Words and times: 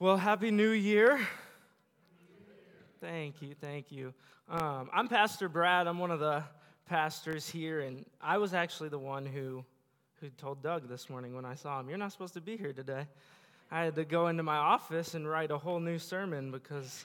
Well, 0.00 0.16
Happy 0.16 0.52
New 0.52 0.70
Year. 0.70 1.18
Thank 3.00 3.42
you, 3.42 3.56
thank 3.60 3.90
you. 3.90 4.14
Um, 4.48 4.88
I'm 4.92 5.08
Pastor 5.08 5.48
Brad. 5.48 5.88
I'm 5.88 5.98
one 5.98 6.12
of 6.12 6.20
the 6.20 6.44
pastors 6.88 7.48
here, 7.48 7.80
and 7.80 8.06
I 8.20 8.38
was 8.38 8.54
actually 8.54 8.90
the 8.90 8.98
one 9.00 9.26
who, 9.26 9.64
who 10.20 10.28
told 10.28 10.62
Doug 10.62 10.88
this 10.88 11.10
morning 11.10 11.34
when 11.34 11.44
I 11.44 11.56
saw 11.56 11.80
him, 11.80 11.88
You're 11.88 11.98
not 11.98 12.12
supposed 12.12 12.34
to 12.34 12.40
be 12.40 12.56
here 12.56 12.72
today. 12.72 13.08
I 13.72 13.82
had 13.82 13.96
to 13.96 14.04
go 14.04 14.28
into 14.28 14.44
my 14.44 14.56
office 14.56 15.14
and 15.14 15.28
write 15.28 15.50
a 15.50 15.58
whole 15.58 15.80
new 15.80 15.98
sermon 15.98 16.52
because 16.52 17.04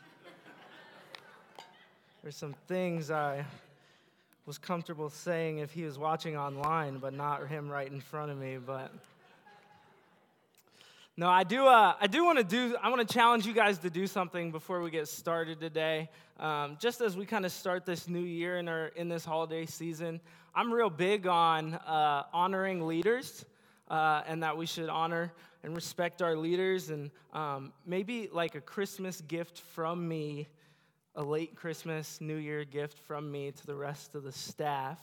there's 2.22 2.38
some 2.38 2.54
things 2.68 3.10
I 3.10 3.44
was 4.46 4.60
comfortable 4.60 5.10
saying 5.10 5.58
if 5.58 5.72
he 5.72 5.82
was 5.82 5.98
watching 5.98 6.38
online, 6.38 7.00
but 7.00 7.16
not 7.16 7.48
him 7.48 7.70
right 7.70 7.92
in 7.92 8.02
front 8.02 8.30
of 8.30 8.38
me. 8.38 8.60
But 8.64 8.92
no, 11.16 11.30
I 11.30 11.44
do. 11.44 11.68
Uh, 11.68 11.94
I 12.02 12.08
do 12.08 12.26
want 12.26 12.40
to 12.40 12.44
do. 12.44 12.76
I 12.82 12.90
want 12.90 13.08
to 13.08 13.14
challenge 13.14 13.46
you 13.46 13.54
guys 13.54 13.78
to 13.80 13.90
do 13.92 14.08
something 14.08 14.52
before 14.52 14.82
we 14.82 14.90
get 14.90 15.08
started 15.08 15.60
today. 15.60 16.10
Um, 16.40 16.76
just 16.80 17.02
as 17.02 17.16
we 17.16 17.28
kind 17.28 17.46
of 17.46 17.52
start 17.52 17.86
this 17.86 18.10
new 18.10 18.24
year 18.24 18.58
in 18.58 18.68
our 18.68 18.88
in 18.88 19.10
this 19.10 19.24
holiday 19.24 19.68
season, 19.68 20.20
I'm 20.56 20.74
real 20.74 20.90
big 20.90 21.28
on 21.28 21.76
uh, 21.76 22.24
honoring 22.34 22.88
leaders, 22.88 23.46
uh, 23.92 24.24
and 24.26 24.42
that 24.42 24.58
we 24.58 24.66
should 24.66 24.90
honor 24.90 25.32
and 25.62 25.76
respect 25.76 26.24
our 26.24 26.36
leaders. 26.36 26.90
And 26.90 27.12
um, 27.32 27.74
maybe 27.86 28.28
like 28.32 28.56
a 28.56 28.62
Christmas 28.62 29.22
gift 29.22 29.60
from 29.60 30.08
me, 30.08 30.48
a 31.14 31.22
late 31.22 31.56
Christmas, 31.56 32.22
New 32.22 32.38
Year 32.38 32.66
gift 32.66 32.98
from 32.98 33.32
me 33.32 33.52
to 33.52 33.66
the 33.68 33.76
rest 33.76 34.16
of 34.16 34.24
the 34.24 34.32
staff. 34.32 35.00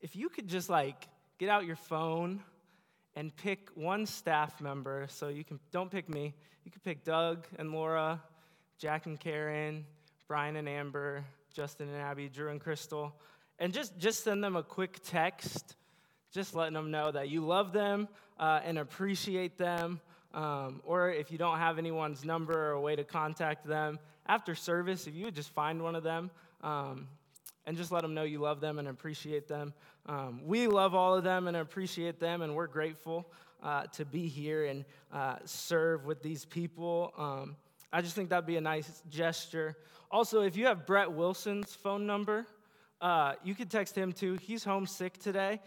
If 0.00 0.16
you 0.16 0.30
could 0.30 0.48
just 0.48 0.70
like 0.70 1.06
get 1.36 1.50
out 1.50 1.66
your 1.66 1.76
phone 1.76 2.42
and 3.14 3.34
pick 3.36 3.68
one 3.74 4.06
staff 4.06 4.60
member. 4.60 5.06
So 5.08 5.28
you 5.28 5.44
can 5.44 5.58
don't 5.70 5.90
pick 5.90 6.08
me. 6.08 6.34
You 6.64 6.70
can 6.70 6.80
pick 6.80 7.04
Doug 7.04 7.46
and 7.58 7.72
Laura, 7.72 8.20
Jack 8.78 9.06
and 9.06 9.18
Karen, 9.18 9.84
Brian 10.28 10.56
and 10.56 10.68
Amber, 10.68 11.24
Justin 11.52 11.88
and 11.88 11.98
Abby, 11.98 12.28
Drew 12.28 12.50
and 12.50 12.60
Crystal, 12.60 13.14
and 13.58 13.72
just 13.72 13.98
just 13.98 14.24
send 14.24 14.42
them 14.42 14.56
a 14.56 14.62
quick 14.62 15.00
text, 15.04 15.76
just 16.32 16.54
letting 16.54 16.74
them 16.74 16.90
know 16.90 17.10
that 17.10 17.28
you 17.28 17.44
love 17.44 17.72
them 17.72 18.08
uh, 18.38 18.60
and 18.64 18.78
appreciate 18.78 19.58
them. 19.58 20.00
Um, 20.34 20.80
or 20.84 21.10
if 21.10 21.30
you 21.30 21.36
don't 21.36 21.58
have 21.58 21.76
anyone's 21.76 22.24
number 22.24 22.54
or 22.54 22.70
a 22.70 22.80
way 22.80 22.96
to 22.96 23.04
contact 23.04 23.66
them 23.66 23.98
after 24.26 24.54
service, 24.54 25.06
if 25.06 25.14
you 25.14 25.26
would 25.26 25.34
just 25.34 25.50
find 25.50 25.82
one 25.82 25.94
of 25.94 26.02
them 26.02 26.30
um, 26.62 27.08
and 27.66 27.76
just 27.76 27.92
let 27.92 28.02
them 28.02 28.14
know 28.14 28.24
you 28.24 28.38
love 28.38 28.60
them 28.60 28.78
and 28.78 28.88
appreciate 28.88 29.48
them. 29.48 29.72
Um, 30.06 30.40
we 30.44 30.66
love 30.66 30.94
all 30.94 31.14
of 31.14 31.24
them 31.24 31.46
and 31.48 31.56
appreciate 31.56 32.18
them, 32.18 32.42
and 32.42 32.54
we're 32.54 32.66
grateful 32.66 33.30
uh, 33.62 33.84
to 33.84 34.04
be 34.04 34.26
here 34.28 34.66
and 34.66 34.84
uh, 35.12 35.36
serve 35.44 36.04
with 36.04 36.22
these 36.22 36.44
people. 36.44 37.12
Um, 37.16 37.56
I 37.92 38.02
just 38.02 38.14
think 38.14 38.30
that'd 38.30 38.46
be 38.46 38.56
a 38.56 38.60
nice 38.60 39.02
gesture. 39.10 39.76
Also, 40.10 40.42
if 40.42 40.56
you 40.56 40.66
have 40.66 40.86
Brett 40.86 41.10
Wilson's 41.10 41.74
phone 41.74 42.06
number, 42.06 42.46
uh, 43.00 43.34
you 43.44 43.54
could 43.54 43.70
text 43.70 43.96
him 43.96 44.12
too. 44.12 44.38
He's 44.42 44.64
homesick 44.64 45.18
today. 45.18 45.60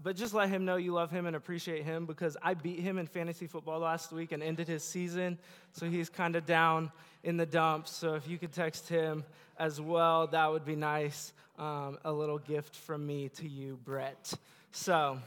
But 0.00 0.14
just 0.14 0.32
let 0.32 0.48
him 0.48 0.64
know 0.64 0.76
you 0.76 0.92
love 0.92 1.10
him 1.10 1.26
and 1.26 1.34
appreciate 1.34 1.84
him 1.84 2.06
because 2.06 2.36
I 2.40 2.54
beat 2.54 2.78
him 2.78 2.98
in 2.98 3.06
fantasy 3.06 3.48
football 3.48 3.80
last 3.80 4.12
week 4.12 4.30
and 4.30 4.42
ended 4.42 4.68
his 4.68 4.84
season. 4.84 5.38
So 5.72 5.86
he's 5.90 6.08
kind 6.08 6.36
of 6.36 6.46
down 6.46 6.92
in 7.24 7.36
the 7.36 7.46
dumps. 7.46 7.90
So 7.90 8.14
if 8.14 8.28
you 8.28 8.38
could 8.38 8.52
text 8.52 8.88
him 8.88 9.24
as 9.58 9.80
well, 9.80 10.28
that 10.28 10.50
would 10.52 10.64
be 10.64 10.76
nice 10.76 11.32
um, 11.58 11.98
a 12.04 12.12
little 12.12 12.38
gift 12.38 12.76
from 12.76 13.04
me 13.04 13.28
to 13.30 13.48
you, 13.48 13.78
Brett. 13.84 14.32
So, 14.70 15.18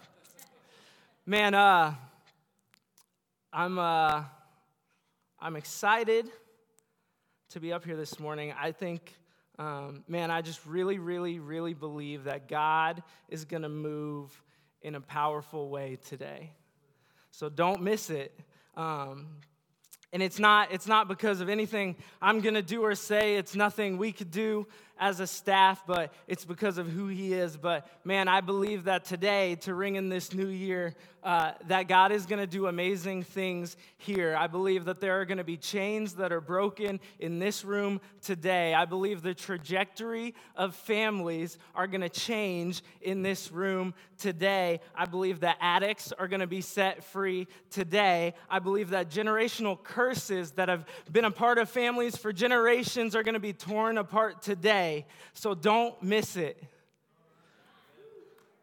man, 1.25 1.53
uh, 1.53 1.93
I'm, 3.51 3.77
uh, 3.77 4.23
I'm 5.37 5.57
excited 5.57 6.29
to 7.49 7.59
be 7.59 7.73
up 7.73 7.83
here 7.83 7.97
this 7.97 8.17
morning. 8.17 8.53
I 8.57 8.71
think, 8.71 9.17
um, 9.59 10.05
man, 10.07 10.31
I 10.31 10.41
just 10.41 10.65
really, 10.65 10.99
really, 10.99 11.39
really 11.39 11.73
believe 11.73 12.23
that 12.23 12.47
God 12.47 13.03
is 13.27 13.43
going 13.43 13.63
to 13.63 13.69
move 13.69 14.41
in 14.81 14.95
a 14.95 15.01
powerful 15.01 15.69
way 15.69 15.97
today. 16.07 16.51
So 17.31 17.49
don't 17.49 17.81
miss 17.81 18.09
it. 18.09 18.37
Um, 18.75 19.27
and 20.13 20.21
it's 20.21 20.39
not, 20.39 20.71
it's 20.71 20.87
not 20.87 21.07
because 21.07 21.39
of 21.39 21.47
anything 21.47 21.95
I'm 22.21 22.41
going 22.41 22.55
to 22.55 22.61
do 22.61 22.83
or 22.83 22.95
say. 22.95 23.35
It's 23.35 23.55
nothing 23.55 23.97
we 23.97 24.11
could 24.11 24.31
do 24.31 24.67
as 25.01 25.19
a 25.19 25.25
staff, 25.25 25.81
but 25.87 26.13
it's 26.27 26.45
because 26.45 26.77
of 26.77 26.87
who 26.87 27.07
he 27.07 27.33
is. 27.33 27.57
But 27.57 27.87
man, 28.05 28.27
I 28.27 28.39
believe 28.39 28.83
that 28.83 29.03
today, 29.03 29.55
to 29.61 29.73
ring 29.73 29.95
in 29.95 30.09
this 30.09 30.31
new 30.31 30.47
year, 30.47 30.95
uh, 31.23 31.51
that 31.67 31.87
God 31.87 32.11
is 32.11 32.25
going 32.25 32.39
to 32.39 32.47
do 32.47 32.67
amazing 32.67 33.23
things 33.23 33.77
here. 33.97 34.35
I 34.35 34.47
believe 34.47 34.85
that 34.85 34.99
there 34.99 35.19
are 35.19 35.25
going 35.25 35.37
to 35.39 35.43
be 35.43 35.57
chains 35.57 36.13
that 36.13 36.31
are 36.31 36.41
broken 36.41 36.99
in 37.19 37.39
this 37.39 37.63
room 37.63 38.01
today. 38.21 38.73
I 38.73 38.85
believe 38.85 39.21
the 39.21 39.35
trajectory 39.35 40.33
of 40.55 40.75
families 40.75 41.57
are 41.75 41.85
going 41.85 42.01
to 42.01 42.09
change 42.09 42.81
in 43.01 43.21
this 43.21 43.51
room 43.51 43.93
today. 44.17 44.79
I 44.95 45.05
believe 45.05 45.41
that 45.41 45.57
addicts 45.61 46.11
are 46.11 46.27
going 46.27 46.39
to 46.39 46.47
be 46.47 46.61
set 46.61 47.03
free 47.03 47.47
today. 47.69 48.33
I 48.49 48.59
believe 48.59 48.91
that 48.91 49.09
generational 49.09 49.81
curses 49.81 50.51
that 50.51 50.69
have 50.69 50.85
been 51.11 51.25
a 51.25 51.31
part 51.31 51.57
of 51.57 51.69
families 51.69 52.17
for 52.17 52.33
generations 52.33 53.15
are 53.15 53.23
going 53.23 53.33
to 53.33 53.39
be 53.39 53.53
torn 53.53 53.97
apart 53.97 54.41
today 54.41 54.90
so 55.33 55.53
don't 55.53 56.01
miss 56.01 56.35
it. 56.35 56.61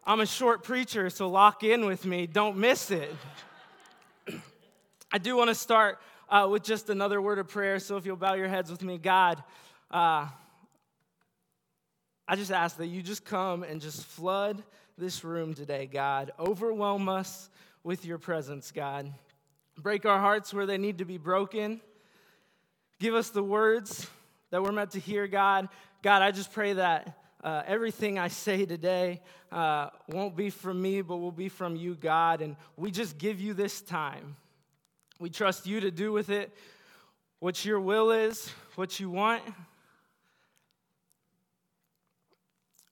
I'm 0.05 0.21
a 0.21 0.27
short 0.27 0.63
preacher, 0.63 1.11
so 1.11 1.29
lock 1.29 1.63
in 1.63 1.85
with 1.85 2.07
me. 2.07 2.27
Don't 2.27 2.57
miss 2.57 2.91
it. 2.91 3.15
I 5.13 5.19
do 5.19 5.37
want 5.37 5.49
to 5.49 5.55
start 5.55 5.99
uh, 6.31 6.49
with 6.51 6.63
just 6.63 6.89
another 6.89 7.21
word 7.21 7.39
of 7.39 7.49
prayer. 7.49 7.79
So 7.79 7.97
if 7.97 8.07
you'll 8.07 8.17
bow 8.17 8.35
your 8.35 8.49
heads 8.49 8.71
with 8.71 8.83
me, 8.83 8.99
God, 8.99 9.43
uh, 9.91 10.27
I 12.27 12.37
just 12.37 12.51
ask 12.51 12.77
that 12.79 12.87
you 12.87 13.03
just 13.03 13.25
come 13.25 13.63
and 13.63 13.81
just 13.81 14.05
flood 14.05 14.63
this 14.97 15.25
room 15.25 15.55
today, 15.55 15.87
God. 15.87 16.33
Overwhelm 16.39 17.09
us 17.09 17.49
with 17.83 18.05
your 18.05 18.19
presence, 18.19 18.73
God. 18.73 19.13
Break 19.79 20.05
our 20.07 20.19
hearts 20.19 20.53
where 20.53 20.67
they 20.67 20.79
need 20.79 20.99
to 20.99 21.05
be 21.05 21.19
broken. 21.19 21.81
Give 22.99 23.15
us 23.15 23.31
the 23.31 23.43
words 23.43 24.09
that 24.51 24.63
we're 24.63 24.73
meant 24.73 24.91
to 24.93 25.01
hear, 25.01 25.27
God. 25.27 25.69
God, 26.03 26.23
I 26.23 26.31
just 26.31 26.53
pray 26.53 26.75
that 26.75 27.19
uh, 27.43 27.63
everything 27.67 28.19
I 28.19 28.29
say 28.29 28.65
today 28.65 29.21
uh, 29.51 29.91
won't 30.09 30.37
be 30.37 30.51
from 30.51 30.81
me, 30.81 31.03
but 31.03 31.17
will 31.17 31.33
be 31.33 31.49
from 31.49 31.75
you, 31.75 31.95
God. 31.95 32.41
And 32.41 32.57
we 32.77 32.91
just 32.91 33.19
give 33.19 33.41
you 33.41 33.53
this 33.53 33.81
time. 33.81 34.37
We 35.19 35.29
trust 35.29 35.67
you 35.67 35.81
to 35.81 35.91
do 35.91 36.13
with 36.13 36.31
it 36.31 36.53
what 37.41 37.65
your 37.65 37.81
will 37.81 38.13
is, 38.13 38.49
what 38.77 39.01
you 39.01 39.11
want. 39.11 39.43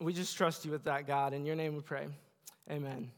We 0.01 0.13
just 0.13 0.37
trust 0.37 0.65
you 0.65 0.73
with 0.73 0.85
that, 0.85 1.07
God. 1.07 1.33
In 1.33 1.47
your 1.47 1.57
name 1.57 1.75
we 1.75 1.81
pray. 1.81 2.07
Amen. 2.71 3.11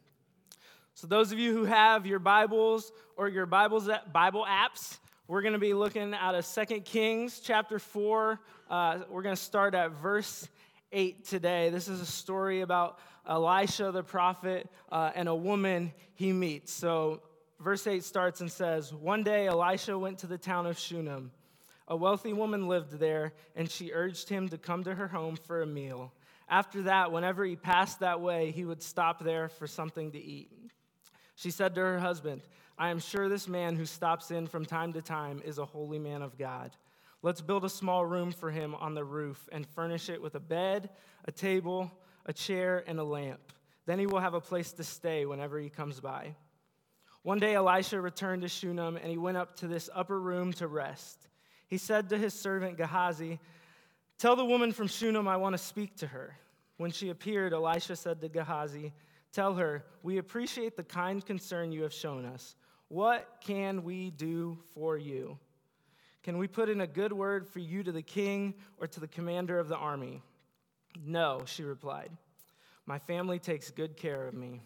So, 0.94 1.06
those 1.06 1.32
of 1.32 1.38
you 1.38 1.52
who 1.54 1.64
have 1.64 2.06
your 2.06 2.18
Bibles 2.18 2.92
or 3.16 3.28
your 3.28 3.46
Bibles, 3.46 3.88
Bible 4.12 4.44
apps, 4.48 4.98
we're 5.28 5.42
going 5.42 5.52
to 5.52 5.58
be 5.58 5.74
looking 5.74 6.14
at 6.14 6.34
a 6.34 6.42
Second 6.42 6.86
Kings 6.86 7.40
chapter 7.40 7.78
4. 7.78 8.40
Uh, 8.70 9.00
we're 9.10 9.20
going 9.20 9.36
to 9.36 9.40
start 9.40 9.74
at 9.74 9.90
verse 9.90 10.48
8 10.90 11.22
today. 11.26 11.68
This 11.68 11.86
is 11.86 12.00
a 12.00 12.06
story 12.06 12.62
about 12.62 12.98
Elisha 13.28 13.92
the 13.92 14.02
prophet 14.02 14.70
uh, 14.90 15.10
and 15.14 15.28
a 15.28 15.34
woman 15.34 15.92
he 16.14 16.32
meets. 16.32 16.72
So, 16.72 17.20
verse 17.60 17.86
8 17.86 18.02
starts 18.04 18.40
and 18.40 18.50
says 18.50 18.94
One 18.94 19.22
day 19.22 19.46
Elisha 19.46 19.98
went 19.98 20.16
to 20.20 20.26
the 20.26 20.38
town 20.38 20.64
of 20.64 20.78
Shunem. 20.78 21.30
A 21.88 21.96
wealthy 21.96 22.32
woman 22.32 22.66
lived 22.66 22.92
there, 22.92 23.34
and 23.54 23.70
she 23.70 23.92
urged 23.92 24.30
him 24.30 24.48
to 24.48 24.56
come 24.56 24.82
to 24.84 24.94
her 24.94 25.08
home 25.08 25.36
for 25.36 25.60
a 25.60 25.66
meal. 25.66 26.10
After 26.48 26.82
that, 26.84 27.12
whenever 27.12 27.44
he 27.44 27.54
passed 27.54 28.00
that 28.00 28.22
way, 28.22 28.50
he 28.50 28.64
would 28.64 28.82
stop 28.82 29.22
there 29.22 29.50
for 29.50 29.66
something 29.66 30.10
to 30.12 30.18
eat. 30.18 30.50
She 31.34 31.50
said 31.50 31.74
to 31.74 31.82
her 31.82 31.98
husband, 31.98 32.40
I 32.78 32.90
am 32.90 33.00
sure 33.00 33.28
this 33.28 33.48
man 33.48 33.74
who 33.74 33.84
stops 33.84 34.30
in 34.30 34.46
from 34.46 34.64
time 34.64 34.92
to 34.92 35.02
time 35.02 35.42
is 35.44 35.58
a 35.58 35.64
holy 35.64 35.98
man 35.98 36.22
of 36.22 36.38
God. 36.38 36.70
Let's 37.22 37.40
build 37.40 37.64
a 37.64 37.68
small 37.68 38.06
room 38.06 38.30
for 38.30 38.52
him 38.52 38.76
on 38.76 38.94
the 38.94 39.04
roof 39.04 39.48
and 39.50 39.66
furnish 39.66 40.08
it 40.08 40.22
with 40.22 40.36
a 40.36 40.40
bed, 40.40 40.90
a 41.24 41.32
table, 41.32 41.90
a 42.26 42.32
chair, 42.32 42.84
and 42.86 43.00
a 43.00 43.04
lamp. 43.04 43.40
Then 43.86 43.98
he 43.98 44.06
will 44.06 44.20
have 44.20 44.34
a 44.34 44.40
place 44.40 44.72
to 44.74 44.84
stay 44.84 45.26
whenever 45.26 45.58
he 45.58 45.68
comes 45.68 45.98
by. 45.98 46.36
One 47.22 47.40
day 47.40 47.56
Elisha 47.56 48.00
returned 48.00 48.42
to 48.42 48.48
Shunem, 48.48 48.96
and 48.96 49.10
he 49.10 49.18
went 49.18 49.36
up 49.36 49.56
to 49.56 49.66
this 49.66 49.90
upper 49.92 50.20
room 50.20 50.52
to 50.54 50.68
rest. 50.68 51.26
He 51.66 51.78
said 51.78 52.08
to 52.10 52.18
his 52.18 52.32
servant 52.32 52.76
Gehazi, 52.76 53.40
Tell 54.18 54.36
the 54.36 54.44
woman 54.44 54.70
from 54.70 54.86
Shunem 54.86 55.26
I 55.26 55.36
want 55.36 55.54
to 55.54 55.58
speak 55.58 55.96
to 55.96 56.06
her. 56.06 56.36
When 56.76 56.92
she 56.92 57.10
appeared, 57.10 57.52
Elisha 57.52 57.96
said 57.96 58.20
to 58.20 58.28
Gehazi, 58.28 58.92
Tell 59.32 59.54
her, 59.54 59.84
We 60.04 60.18
appreciate 60.18 60.76
the 60.76 60.84
kind 60.84 61.26
concern 61.26 61.72
you 61.72 61.82
have 61.82 61.92
shown 61.92 62.24
us. 62.24 62.54
What 62.88 63.42
can 63.44 63.84
we 63.84 64.10
do 64.10 64.58
for 64.74 64.96
you? 64.96 65.38
Can 66.22 66.38
we 66.38 66.48
put 66.48 66.68
in 66.68 66.80
a 66.80 66.86
good 66.86 67.12
word 67.12 67.46
for 67.46 67.58
you 67.58 67.82
to 67.82 67.92
the 67.92 68.02
king 68.02 68.54
or 68.78 68.86
to 68.86 69.00
the 69.00 69.08
commander 69.08 69.58
of 69.58 69.68
the 69.68 69.76
army? 69.76 70.22
No, 71.04 71.42
she 71.44 71.62
replied. 71.62 72.10
My 72.86 72.98
family 72.98 73.38
takes 73.38 73.70
good 73.70 73.96
care 73.96 74.26
of 74.26 74.34
me. 74.34 74.62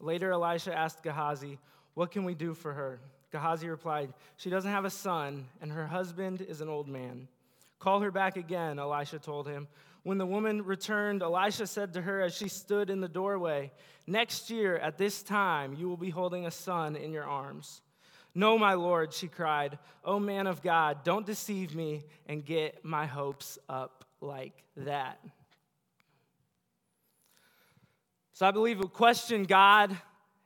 Later, 0.00 0.32
Elisha 0.32 0.76
asked 0.76 1.02
Gehazi, 1.02 1.58
What 1.94 2.10
can 2.10 2.24
we 2.24 2.34
do 2.34 2.54
for 2.54 2.72
her? 2.72 3.00
Gehazi 3.30 3.68
replied, 3.68 4.12
She 4.36 4.50
doesn't 4.50 4.70
have 4.70 4.84
a 4.84 4.90
son, 4.90 5.46
and 5.60 5.70
her 5.72 5.86
husband 5.86 6.40
is 6.40 6.60
an 6.60 6.68
old 6.68 6.88
man. 6.88 7.28
Call 7.78 8.00
her 8.00 8.10
back 8.10 8.36
again, 8.36 8.78
Elisha 8.78 9.18
told 9.18 9.46
him. 9.46 9.68
When 10.02 10.18
the 10.18 10.26
woman 10.26 10.62
returned, 10.62 11.22
Elisha 11.22 11.66
said 11.66 11.92
to 11.94 12.02
her 12.02 12.20
as 12.20 12.34
she 12.34 12.48
stood 12.48 12.90
in 12.90 13.00
the 13.00 13.08
doorway, 13.08 13.70
Next 14.06 14.50
year, 14.50 14.76
at 14.78 14.98
this 14.98 15.22
time, 15.22 15.74
you 15.74 15.88
will 15.88 15.96
be 15.96 16.10
holding 16.10 16.46
a 16.46 16.50
son 16.50 16.96
in 16.96 17.12
your 17.12 17.24
arms. 17.24 17.82
No, 18.34 18.58
my 18.58 18.74
Lord, 18.74 19.12
she 19.12 19.28
cried. 19.28 19.78
O 20.04 20.18
man 20.18 20.46
of 20.46 20.62
God, 20.62 21.04
don't 21.04 21.26
deceive 21.26 21.74
me 21.74 22.04
and 22.26 22.44
get 22.44 22.84
my 22.84 23.06
hopes 23.06 23.58
up 23.68 24.04
like 24.20 24.64
that. 24.76 25.20
So 28.32 28.46
I 28.46 28.50
believe 28.50 28.80
a 28.80 28.88
question 28.88 29.44
God 29.44 29.96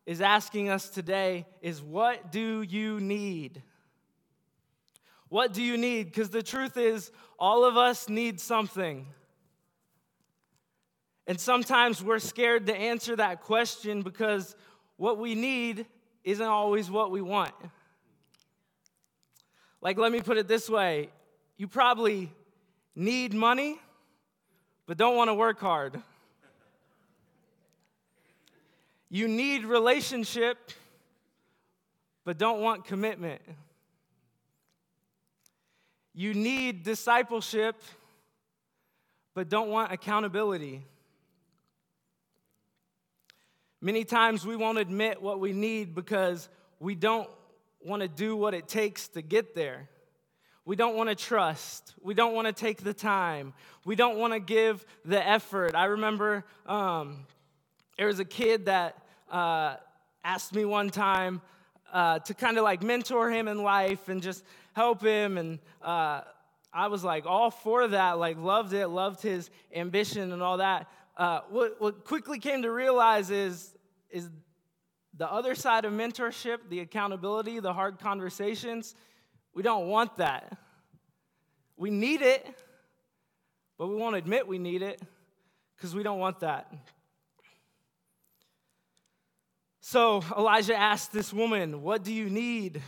is 0.04 0.20
asking 0.20 0.68
us 0.68 0.90
today 0.90 1.46
is 1.62 1.80
what 1.80 2.30
do 2.30 2.62
you 2.62 3.00
need? 3.00 3.62
What 5.28 5.52
do 5.52 5.62
you 5.62 5.76
need? 5.76 6.06
Because 6.06 6.30
the 6.30 6.42
truth 6.42 6.76
is, 6.76 7.10
all 7.38 7.64
of 7.64 7.76
us 7.76 8.08
need 8.08 8.40
something. 8.40 9.06
And 11.26 11.40
sometimes 11.40 12.02
we're 12.02 12.20
scared 12.20 12.66
to 12.66 12.76
answer 12.76 13.16
that 13.16 13.42
question 13.42 14.02
because 14.02 14.54
what 14.96 15.18
we 15.18 15.34
need 15.34 15.86
isn't 16.22 16.46
always 16.46 16.90
what 16.90 17.10
we 17.10 17.20
want. 17.20 17.54
Like, 19.80 19.98
let 19.98 20.12
me 20.12 20.20
put 20.20 20.36
it 20.36 20.48
this 20.48 20.68
way 20.68 21.10
you 21.56 21.66
probably 21.68 22.30
need 22.94 23.32
money, 23.32 23.78
but 24.86 24.96
don't 24.96 25.16
want 25.16 25.28
to 25.28 25.34
work 25.34 25.58
hard. 25.58 26.00
You 29.08 29.28
need 29.28 29.64
relationship, 29.64 30.58
but 32.24 32.38
don't 32.38 32.60
want 32.60 32.84
commitment. 32.84 33.40
You 36.12 36.34
need 36.34 36.82
discipleship, 36.82 37.80
but 39.34 39.48
don't 39.48 39.68
want 39.68 39.92
accountability. 39.92 40.82
Many 43.80 44.04
times 44.04 44.46
we 44.46 44.56
won't 44.56 44.78
admit 44.78 45.20
what 45.20 45.38
we 45.38 45.52
need 45.52 45.94
because 45.94 46.48
we 46.80 46.94
don't 46.94 47.28
want 47.84 48.02
to 48.02 48.08
do 48.08 48.34
what 48.34 48.54
it 48.54 48.68
takes 48.68 49.08
to 49.08 49.22
get 49.22 49.54
there. 49.54 49.88
We 50.64 50.76
don't 50.76 50.96
want 50.96 51.10
to 51.10 51.14
trust. 51.14 51.94
We 52.02 52.14
don't 52.14 52.34
want 52.34 52.48
to 52.48 52.52
take 52.52 52.82
the 52.82 52.94
time. 52.94 53.52
We 53.84 53.94
don't 53.94 54.16
want 54.18 54.32
to 54.32 54.40
give 54.40 54.84
the 55.04 55.24
effort. 55.24 55.74
I 55.74 55.84
remember 55.84 56.44
um, 56.66 57.26
there 57.96 58.08
was 58.08 58.18
a 58.18 58.24
kid 58.24 58.66
that 58.66 58.96
uh, 59.30 59.76
asked 60.24 60.54
me 60.54 60.64
one 60.64 60.90
time 60.90 61.40
uh, 61.92 62.18
to 62.20 62.34
kind 62.34 62.58
of 62.58 62.64
like 62.64 62.82
mentor 62.82 63.30
him 63.30 63.46
in 63.46 63.62
life 63.62 64.08
and 64.08 64.22
just 64.22 64.42
help 64.72 65.02
him. 65.02 65.38
And 65.38 65.58
uh, 65.82 66.22
I 66.72 66.88
was 66.88 67.04
like 67.04 67.26
all 67.26 67.50
for 67.50 67.86
that, 67.88 68.18
like 68.18 68.36
loved 68.36 68.72
it, 68.72 68.88
loved 68.88 69.22
his 69.22 69.50
ambition 69.74 70.32
and 70.32 70.42
all 70.42 70.56
that. 70.56 70.88
Uh, 71.16 71.40
what, 71.48 71.80
what 71.80 72.04
quickly 72.04 72.38
came 72.38 72.62
to 72.62 72.70
realize 72.70 73.30
is, 73.30 73.74
is 74.10 74.28
the 75.16 75.30
other 75.30 75.54
side 75.54 75.84
of 75.84 75.92
mentorship, 75.92 76.58
the 76.68 76.80
accountability, 76.80 77.58
the 77.60 77.72
hard 77.72 77.98
conversations, 77.98 78.94
we 79.54 79.62
don't 79.62 79.88
want 79.88 80.16
that. 80.16 80.58
We 81.78 81.90
need 81.90 82.20
it, 82.20 82.46
but 83.78 83.88
we 83.88 83.96
won't 83.96 84.16
admit 84.16 84.46
we 84.46 84.58
need 84.58 84.82
it 84.82 85.00
because 85.74 85.94
we 85.94 86.02
don't 86.02 86.18
want 86.18 86.40
that. 86.40 86.70
So 89.80 90.22
Elijah 90.36 90.74
asked 90.76 91.12
this 91.12 91.32
woman, 91.32 91.80
What 91.80 92.02
do 92.02 92.12
you 92.12 92.28
need? 92.28 92.82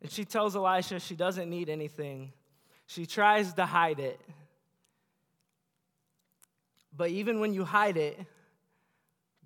And 0.00 0.10
she 0.10 0.24
tells 0.24 0.54
Elisha 0.54 1.00
she 1.00 1.16
doesn't 1.16 1.50
need 1.50 1.68
anything. 1.68 2.32
She 2.86 3.06
tries 3.06 3.52
to 3.54 3.66
hide 3.66 3.98
it. 3.98 4.20
But 6.98 7.10
even 7.10 7.38
when 7.38 7.54
you 7.54 7.64
hide 7.64 7.96
it, 7.96 8.18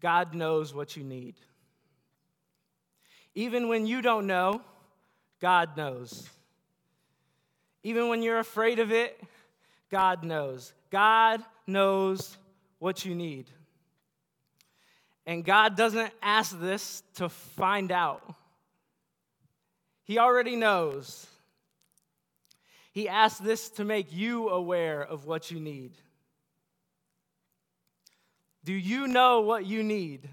God 0.00 0.34
knows 0.34 0.74
what 0.74 0.96
you 0.96 1.04
need. 1.04 1.34
Even 3.34 3.68
when 3.68 3.86
you 3.86 4.00
don't 4.00 4.26
know, 4.26 4.62
God 5.38 5.76
knows. 5.76 6.28
Even 7.82 8.08
when 8.08 8.22
you're 8.22 8.38
afraid 8.38 8.78
of 8.78 8.90
it, 8.90 9.22
God 9.90 10.24
knows. 10.24 10.72
God 10.90 11.42
knows 11.66 12.38
what 12.78 13.04
you 13.04 13.14
need. 13.14 13.50
And 15.26 15.44
God 15.44 15.76
doesn't 15.76 16.10
ask 16.22 16.58
this 16.58 17.02
to 17.16 17.28
find 17.28 17.92
out, 17.92 18.34
He 20.04 20.18
already 20.18 20.56
knows. 20.56 21.26
He 22.92 23.10
asks 23.10 23.40
this 23.40 23.68
to 23.70 23.84
make 23.84 24.10
you 24.10 24.48
aware 24.48 25.02
of 25.02 25.26
what 25.26 25.50
you 25.50 25.60
need. 25.60 25.92
Do 28.64 28.72
you 28.72 29.08
know 29.08 29.40
what 29.40 29.66
you 29.66 29.82
need? 29.82 30.28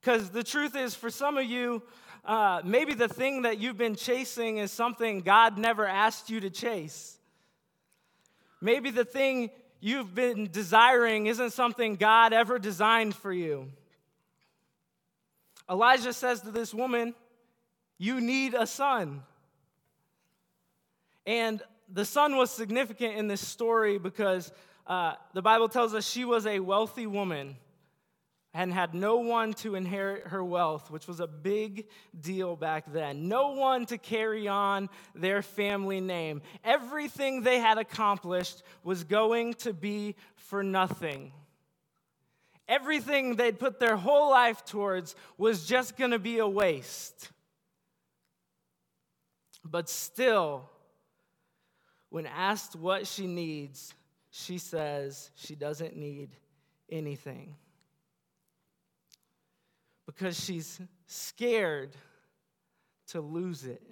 Because 0.00 0.30
the 0.30 0.44
truth 0.44 0.76
is, 0.76 0.94
for 0.94 1.10
some 1.10 1.36
of 1.36 1.44
you, 1.44 1.82
uh, 2.24 2.60
maybe 2.64 2.94
the 2.94 3.08
thing 3.08 3.42
that 3.42 3.58
you've 3.58 3.76
been 3.76 3.96
chasing 3.96 4.58
is 4.58 4.72
something 4.72 5.20
God 5.20 5.58
never 5.58 5.86
asked 5.86 6.30
you 6.30 6.40
to 6.40 6.50
chase. 6.50 7.18
Maybe 8.60 8.90
the 8.90 9.04
thing 9.04 9.50
you've 9.80 10.14
been 10.14 10.50
desiring 10.50 11.26
isn't 11.26 11.50
something 11.50 11.96
God 11.96 12.32
ever 12.32 12.58
designed 12.58 13.14
for 13.14 13.32
you. 13.32 13.70
Elijah 15.68 16.12
says 16.12 16.40
to 16.42 16.50
this 16.50 16.72
woman, 16.72 17.14
You 17.98 18.20
need 18.20 18.54
a 18.54 18.66
son. 18.66 19.22
And 21.26 21.60
the 21.88 22.04
son 22.04 22.36
was 22.36 22.50
significant 22.50 23.16
in 23.16 23.28
this 23.28 23.46
story 23.46 23.98
because 23.98 24.52
uh, 24.86 25.14
the 25.34 25.42
Bible 25.42 25.68
tells 25.68 25.94
us 25.94 26.08
she 26.08 26.24
was 26.24 26.46
a 26.46 26.60
wealthy 26.60 27.06
woman 27.06 27.56
and 28.54 28.72
had 28.72 28.94
no 28.94 29.18
one 29.18 29.52
to 29.52 29.74
inherit 29.74 30.28
her 30.28 30.42
wealth, 30.42 30.90
which 30.90 31.06
was 31.06 31.20
a 31.20 31.26
big 31.26 31.86
deal 32.18 32.56
back 32.56 32.90
then. 32.90 33.28
No 33.28 33.50
one 33.50 33.84
to 33.86 33.98
carry 33.98 34.48
on 34.48 34.88
their 35.14 35.42
family 35.42 36.00
name. 36.00 36.40
Everything 36.64 37.42
they 37.42 37.58
had 37.58 37.76
accomplished 37.76 38.62
was 38.82 39.04
going 39.04 39.54
to 39.54 39.74
be 39.74 40.14
for 40.36 40.62
nothing. 40.62 41.32
Everything 42.66 43.36
they'd 43.36 43.58
put 43.58 43.78
their 43.78 43.96
whole 43.96 44.30
life 44.30 44.64
towards 44.64 45.14
was 45.36 45.66
just 45.66 45.98
going 45.98 46.12
to 46.12 46.18
be 46.18 46.38
a 46.38 46.48
waste. 46.48 47.30
But 49.62 49.90
still, 49.90 50.70
when 52.08 52.26
asked 52.26 52.74
what 52.74 53.06
she 53.06 53.26
needs, 53.26 53.92
she 54.38 54.58
says 54.58 55.30
she 55.34 55.54
doesn't 55.54 55.96
need 55.96 56.28
anything 56.90 57.56
because 60.04 60.38
she's 60.38 60.78
scared 61.06 61.96
to 63.08 63.20
lose 63.22 63.64
it. 63.64 63.82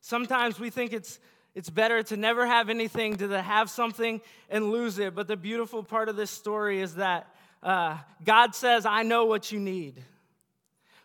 Sometimes 0.00 0.58
we 0.58 0.70
think 0.70 0.94
it's, 0.94 1.18
it's 1.54 1.68
better 1.68 2.02
to 2.04 2.16
never 2.16 2.46
have 2.46 2.70
anything 2.70 3.16
than 3.16 3.28
to 3.28 3.42
have 3.42 3.68
something 3.68 4.22
and 4.48 4.70
lose 4.70 4.98
it. 4.98 5.14
But 5.14 5.28
the 5.28 5.36
beautiful 5.36 5.82
part 5.82 6.08
of 6.08 6.16
this 6.16 6.30
story 6.30 6.80
is 6.80 6.94
that 6.94 7.26
uh, 7.62 7.98
God 8.24 8.54
says, 8.54 8.86
I 8.86 9.02
know 9.02 9.26
what 9.26 9.52
you 9.52 9.60
need 9.60 10.02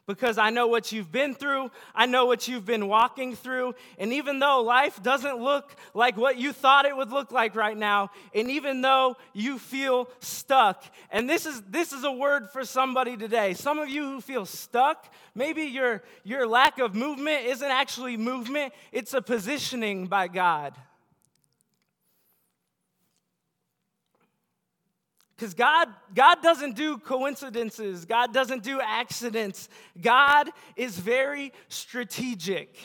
because 0.09 0.39
I 0.39 0.49
know 0.49 0.65
what 0.65 0.91
you've 0.91 1.11
been 1.11 1.35
through. 1.35 1.69
I 1.93 2.07
know 2.07 2.25
what 2.25 2.47
you've 2.47 2.65
been 2.65 2.87
walking 2.87 3.35
through. 3.35 3.75
And 3.99 4.11
even 4.11 4.39
though 4.39 4.63
life 4.63 5.03
doesn't 5.03 5.37
look 5.37 5.75
like 5.93 6.17
what 6.17 6.35
you 6.35 6.51
thought 6.51 6.85
it 6.85 6.97
would 6.97 7.11
look 7.11 7.31
like 7.31 7.53
right 7.53 7.77
now, 7.77 8.09
and 8.33 8.49
even 8.49 8.81
though 8.81 9.17
you 9.33 9.59
feel 9.59 10.09
stuck, 10.19 10.83
and 11.11 11.29
this 11.29 11.45
is, 11.45 11.61
this 11.69 11.93
is 11.93 12.03
a 12.05 12.11
word 12.11 12.49
for 12.49 12.65
somebody 12.65 13.17
today. 13.17 13.53
Some 13.53 13.77
of 13.77 13.87
you 13.87 14.03
who 14.03 14.19
feel 14.19 14.47
stuck, 14.47 15.13
maybe 15.35 15.65
your, 15.65 16.01
your 16.23 16.47
lack 16.47 16.79
of 16.79 16.95
movement 16.95 17.45
isn't 17.45 17.69
actually 17.69 18.17
movement, 18.17 18.73
it's 18.91 19.13
a 19.13 19.21
positioning 19.21 20.07
by 20.07 20.27
God. 20.27 20.73
Because 25.39 25.53
God, 25.53 25.87
God 26.13 26.43
doesn't 26.43 26.75
do 26.75 26.97
coincidences, 26.97 28.03
God 28.03 28.33
doesn't 28.33 28.61
do 28.61 28.81
accidents. 28.81 29.69
God 30.01 30.49
is 30.75 30.99
very 30.99 31.53
strategic. 31.69 32.77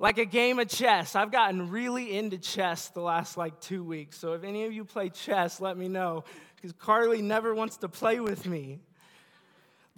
Like 0.00 0.18
a 0.18 0.24
game 0.24 0.58
of 0.58 0.66
chess. 0.66 1.14
I've 1.14 1.30
gotten 1.30 1.70
really 1.70 2.18
into 2.18 2.36
chess 2.36 2.88
the 2.88 3.00
last 3.00 3.36
like 3.36 3.60
two 3.60 3.84
weeks. 3.84 4.18
So 4.18 4.32
if 4.32 4.42
any 4.42 4.64
of 4.64 4.72
you 4.72 4.84
play 4.84 5.08
chess, 5.08 5.60
let 5.60 5.76
me 5.76 5.86
know. 5.86 6.24
Because 6.56 6.72
Carly 6.72 7.22
never 7.22 7.54
wants 7.54 7.76
to 7.76 7.88
play 7.88 8.18
with 8.18 8.46
me. 8.46 8.80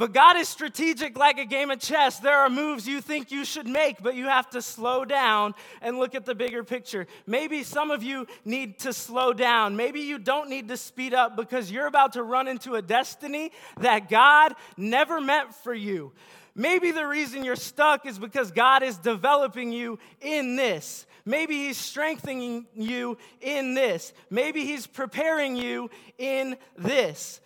But 0.02 0.12
God 0.12 0.37
is 0.37 0.49
strategic 0.49 1.16
like 1.16 1.38
a 1.38 1.44
game 1.44 1.71
of 1.71 1.78
chess. 1.78 2.18
There 2.18 2.37
are 2.37 2.50
moves 2.50 2.88
you 2.88 3.00
think 3.00 3.30
you 3.30 3.44
should 3.44 3.68
make, 3.68 4.02
but 4.02 4.16
you 4.16 4.25
have 4.25 4.50
to 4.50 4.61
slow 4.61 5.04
down 5.04 5.54
and 5.80 5.97
look 5.97 6.16
at 6.16 6.25
the 6.25 6.35
bigger 6.35 6.64
picture. 6.64 7.06
Maybe 7.25 7.62
some 7.62 7.92
of 7.92 8.02
you 8.02 8.26
need 8.44 8.80
to 8.80 8.92
slow 8.92 9.32
down. 9.32 9.76
Maybe 9.76 10.00
you 10.00 10.18
don't 10.18 10.50
need 10.50 10.66
to 10.71 10.76
speed 10.76 11.14
up 11.14 11.37
because 11.37 11.71
you're 11.71 11.87
about 11.87 12.14
to 12.14 12.25
run 12.25 12.49
into 12.49 12.75
a 12.75 12.82
destiny 12.82 13.52
that 13.78 14.09
God 14.09 14.56
never 14.76 15.21
meant 15.21 15.54
for 15.54 15.73
you. 15.73 16.11
Maybe 16.56 16.90
the 16.90 17.06
reason 17.06 17.44
you're 17.44 17.54
stuck 17.54 18.04
is 18.04 18.18
because 18.18 18.50
God 18.50 18.82
is 18.82 18.99
developing 18.99 19.71
you 19.71 20.00
in 20.21 20.56
this. 20.56 21.06
Maybe 21.25 21.54
He's 21.59 21.78
strengthening 21.78 22.66
you 22.75 23.18
in 23.40 23.75
this. 23.75 24.12
Maybe 24.30 24.64
He's 24.64 24.88
preparing 24.88 25.54
you 25.54 25.90
in 26.18 26.56
this 26.76 27.40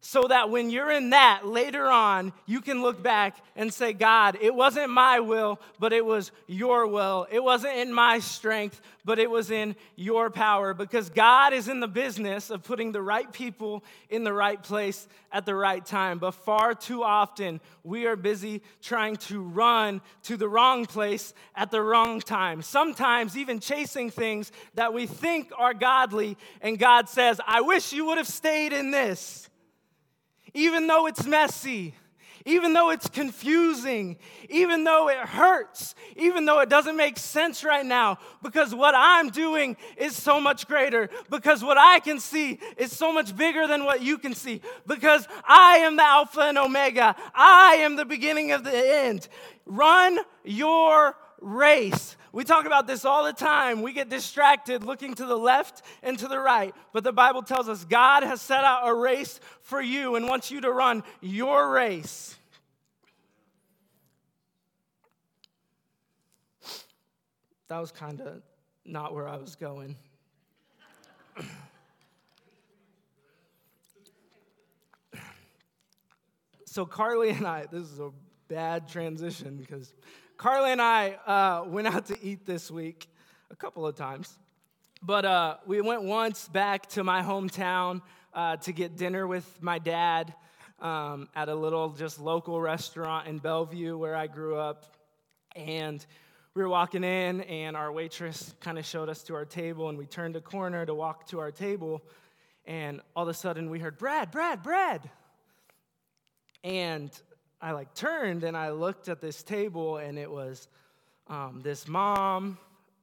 so 0.00 0.26
that 0.28 0.48
when 0.48 0.70
you're 0.70 0.90
in 0.90 1.10
that 1.10 1.46
later 1.46 1.86
on, 1.86 2.32
you 2.46 2.62
can 2.62 2.80
look 2.80 3.02
back 3.02 3.36
and 3.54 3.72
say, 3.72 3.92
God, 3.92 4.38
it 4.40 4.54
wasn't 4.54 4.90
my 4.90 5.20
will, 5.20 5.60
but 5.78 5.92
it 5.92 6.04
was 6.04 6.32
your 6.46 6.86
will. 6.86 7.26
It 7.30 7.44
wasn't 7.44 7.76
in 7.76 7.92
my 7.92 8.18
strength, 8.18 8.80
but 9.04 9.18
it 9.18 9.30
was 9.30 9.50
in 9.50 9.76
your 9.96 10.30
power. 10.30 10.72
Because 10.72 11.10
God 11.10 11.52
is 11.52 11.68
in 11.68 11.80
the 11.80 11.88
business 11.88 12.48
of 12.48 12.62
putting 12.62 12.92
the 12.92 13.02
right 13.02 13.30
people 13.30 13.84
in 14.08 14.24
the 14.24 14.32
right 14.32 14.62
place 14.62 15.06
at 15.32 15.44
the 15.44 15.54
right 15.54 15.84
time. 15.84 16.18
But 16.18 16.30
far 16.32 16.72
too 16.72 17.02
often, 17.02 17.60
we 17.84 18.06
are 18.06 18.16
busy 18.16 18.62
trying 18.80 19.16
to 19.16 19.42
run 19.42 20.00
to 20.22 20.38
the 20.38 20.48
wrong 20.48 20.86
place 20.86 21.34
at 21.54 21.70
the 21.70 21.82
wrong 21.82 22.22
time. 22.22 22.62
Sometimes 22.62 23.36
even 23.36 23.60
chasing 23.60 24.08
things 24.08 24.50
that 24.76 24.94
we 24.94 25.06
think 25.06 25.52
are 25.58 25.74
godly, 25.74 26.38
and 26.62 26.78
God 26.78 27.10
says, 27.10 27.38
I 27.46 27.60
wish 27.60 27.92
you 27.92 28.06
would 28.06 28.16
have 28.16 28.26
stayed 28.26 28.72
in 28.72 28.92
this 28.92 29.49
even 30.54 30.86
though 30.86 31.06
it's 31.06 31.26
messy, 31.26 31.94
even 32.46 32.72
though 32.72 32.90
it's 32.90 33.08
confusing, 33.08 34.16
even 34.48 34.84
though 34.84 35.08
it 35.08 35.18
hurts, 35.18 35.94
even 36.16 36.46
though 36.46 36.60
it 36.60 36.68
doesn't 36.68 36.96
make 36.96 37.18
sense 37.18 37.64
right 37.64 37.84
now, 37.84 38.18
because 38.42 38.74
what 38.74 38.94
I'm 38.96 39.28
doing 39.28 39.76
is 39.96 40.16
so 40.16 40.40
much 40.40 40.66
greater, 40.66 41.10
because 41.28 41.62
what 41.62 41.76
I 41.78 42.00
can 42.00 42.18
see 42.18 42.58
is 42.76 42.96
so 42.96 43.12
much 43.12 43.36
bigger 43.36 43.66
than 43.66 43.84
what 43.84 44.02
you 44.02 44.16
can 44.16 44.34
see, 44.34 44.62
because 44.86 45.28
I 45.46 45.78
am 45.78 45.96
the 45.96 46.04
Alpha 46.04 46.40
and 46.40 46.58
Omega, 46.58 47.14
I 47.34 47.76
am 47.80 47.96
the 47.96 48.06
beginning 48.06 48.52
of 48.52 48.64
the 48.64 48.72
end. 48.74 49.28
Run 49.66 50.18
your 50.44 51.14
race. 51.40 52.16
We 52.32 52.44
talk 52.44 52.64
about 52.66 52.86
this 52.86 53.04
all 53.04 53.24
the 53.24 53.32
time. 53.32 53.82
We 53.82 53.92
get 53.92 54.08
distracted 54.08 54.84
looking 54.84 55.14
to 55.14 55.26
the 55.26 55.36
left 55.36 55.82
and 56.02 56.18
to 56.18 56.28
the 56.28 56.38
right. 56.38 56.74
But 56.92 57.04
the 57.04 57.12
Bible 57.12 57.42
tells 57.42 57.68
us 57.68 57.84
God 57.84 58.22
has 58.22 58.40
set 58.40 58.62
out 58.64 58.88
a 58.88 58.94
race 58.94 59.40
for 59.62 59.80
you 59.80 60.14
and 60.16 60.28
wants 60.28 60.50
you 60.50 60.60
to 60.60 60.70
run 60.70 61.02
your 61.20 61.70
race. 61.70 62.36
That 67.68 67.80
was 67.80 67.92
kind 67.92 68.20
of 68.20 68.42
not 68.84 69.14
where 69.14 69.28
I 69.28 69.36
was 69.36 69.54
going. 69.54 69.96
so, 76.64 76.84
Carly 76.84 77.30
and 77.30 77.46
I, 77.46 77.66
this 77.70 77.84
is 77.84 78.00
a 78.00 78.10
bad 78.48 78.88
transition 78.88 79.56
because 79.56 79.94
Carly 80.40 80.72
and 80.72 80.80
I 80.80 81.18
uh, 81.26 81.64
went 81.66 81.86
out 81.86 82.06
to 82.06 82.16
eat 82.22 82.46
this 82.46 82.70
week 82.70 83.10
a 83.50 83.54
couple 83.54 83.86
of 83.86 83.94
times. 83.94 84.38
But 85.02 85.26
uh, 85.26 85.56
we 85.66 85.82
went 85.82 86.02
once 86.04 86.48
back 86.48 86.86
to 86.92 87.04
my 87.04 87.20
hometown 87.20 88.00
uh, 88.32 88.56
to 88.56 88.72
get 88.72 88.96
dinner 88.96 89.26
with 89.26 89.62
my 89.62 89.78
dad 89.78 90.32
um, 90.80 91.28
at 91.36 91.50
a 91.50 91.54
little 91.54 91.90
just 91.90 92.18
local 92.18 92.58
restaurant 92.58 93.28
in 93.28 93.36
Bellevue 93.36 93.98
where 93.98 94.16
I 94.16 94.28
grew 94.28 94.56
up. 94.56 94.96
And 95.54 96.06
we 96.54 96.62
were 96.62 96.70
walking 96.70 97.04
in, 97.04 97.42
and 97.42 97.76
our 97.76 97.92
waitress 97.92 98.54
kind 98.60 98.78
of 98.78 98.86
showed 98.86 99.10
us 99.10 99.22
to 99.24 99.34
our 99.34 99.44
table, 99.44 99.90
and 99.90 99.98
we 99.98 100.06
turned 100.06 100.36
a 100.36 100.40
corner 100.40 100.86
to 100.86 100.94
walk 100.94 101.26
to 101.26 101.40
our 101.40 101.50
table. 101.50 102.02
And 102.64 103.02
all 103.14 103.24
of 103.24 103.28
a 103.28 103.34
sudden, 103.34 103.68
we 103.68 103.78
heard, 103.78 103.98
Brad, 103.98 104.30
Brad, 104.30 104.62
Brad. 104.62 105.10
And 106.64 107.10
I 107.62 107.72
like 107.72 107.92
turned 107.94 108.42
and 108.42 108.56
I 108.56 108.70
looked 108.70 109.10
at 109.10 109.20
this 109.20 109.42
table 109.42 109.98
and 109.98 110.18
it 110.18 110.30
was 110.30 110.66
um, 111.26 111.60
this 111.62 111.86
mom, 111.86 112.56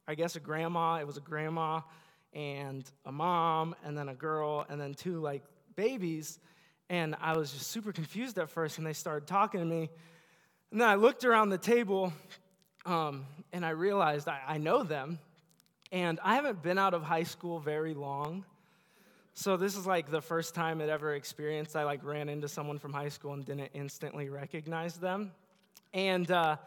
I 0.07 0.15
guess 0.15 0.35
a 0.35 0.39
grandma, 0.39 0.95
it 0.95 1.05
was 1.05 1.17
a 1.17 1.21
grandma 1.21 1.81
and 2.33 2.89
a 3.05 3.11
mom 3.11 3.75
and 3.85 3.95
then 3.95 4.09
a 4.09 4.15
girl 4.15 4.65
and 4.67 4.81
then 4.81 4.95
two 4.95 5.19
like 5.19 5.43
babies. 5.75 6.39
And 6.89 7.15
I 7.21 7.37
was 7.37 7.51
just 7.51 7.67
super 7.67 7.91
confused 7.91 8.39
at 8.39 8.49
first 8.49 8.79
and 8.79 8.87
they 8.87 8.93
started 8.93 9.27
talking 9.27 9.59
to 9.59 9.65
me. 9.65 9.89
And 10.71 10.81
then 10.81 10.89
I 10.89 10.95
looked 10.95 11.23
around 11.23 11.49
the 11.49 11.59
table 11.59 12.11
um, 12.87 13.25
and 13.53 13.63
I 13.63 13.69
realized 13.69 14.27
I, 14.27 14.41
I 14.47 14.57
know 14.57 14.81
them. 14.81 15.19
And 15.91 16.19
I 16.23 16.35
haven't 16.35 16.63
been 16.63 16.79
out 16.79 16.95
of 16.95 17.03
high 17.03 17.23
school 17.23 17.59
very 17.59 17.93
long. 17.93 18.43
So 19.39 19.55
this 19.55 19.77
is 19.77 19.85
like 19.85 20.09
the 20.09 20.19
first 20.19 20.55
time 20.55 20.81
it 20.81 20.89
ever 20.89 21.13
experienced. 21.13 21.75
I 21.75 21.83
like 21.83 22.03
ran 22.03 22.27
into 22.27 22.47
someone 22.47 22.79
from 22.79 22.91
high 22.91 23.09
school 23.09 23.33
and 23.33 23.45
didn't 23.45 23.69
instantly 23.75 24.29
recognize 24.29 24.95
them, 24.95 25.31
and 25.93 26.29
uh, 26.31 26.57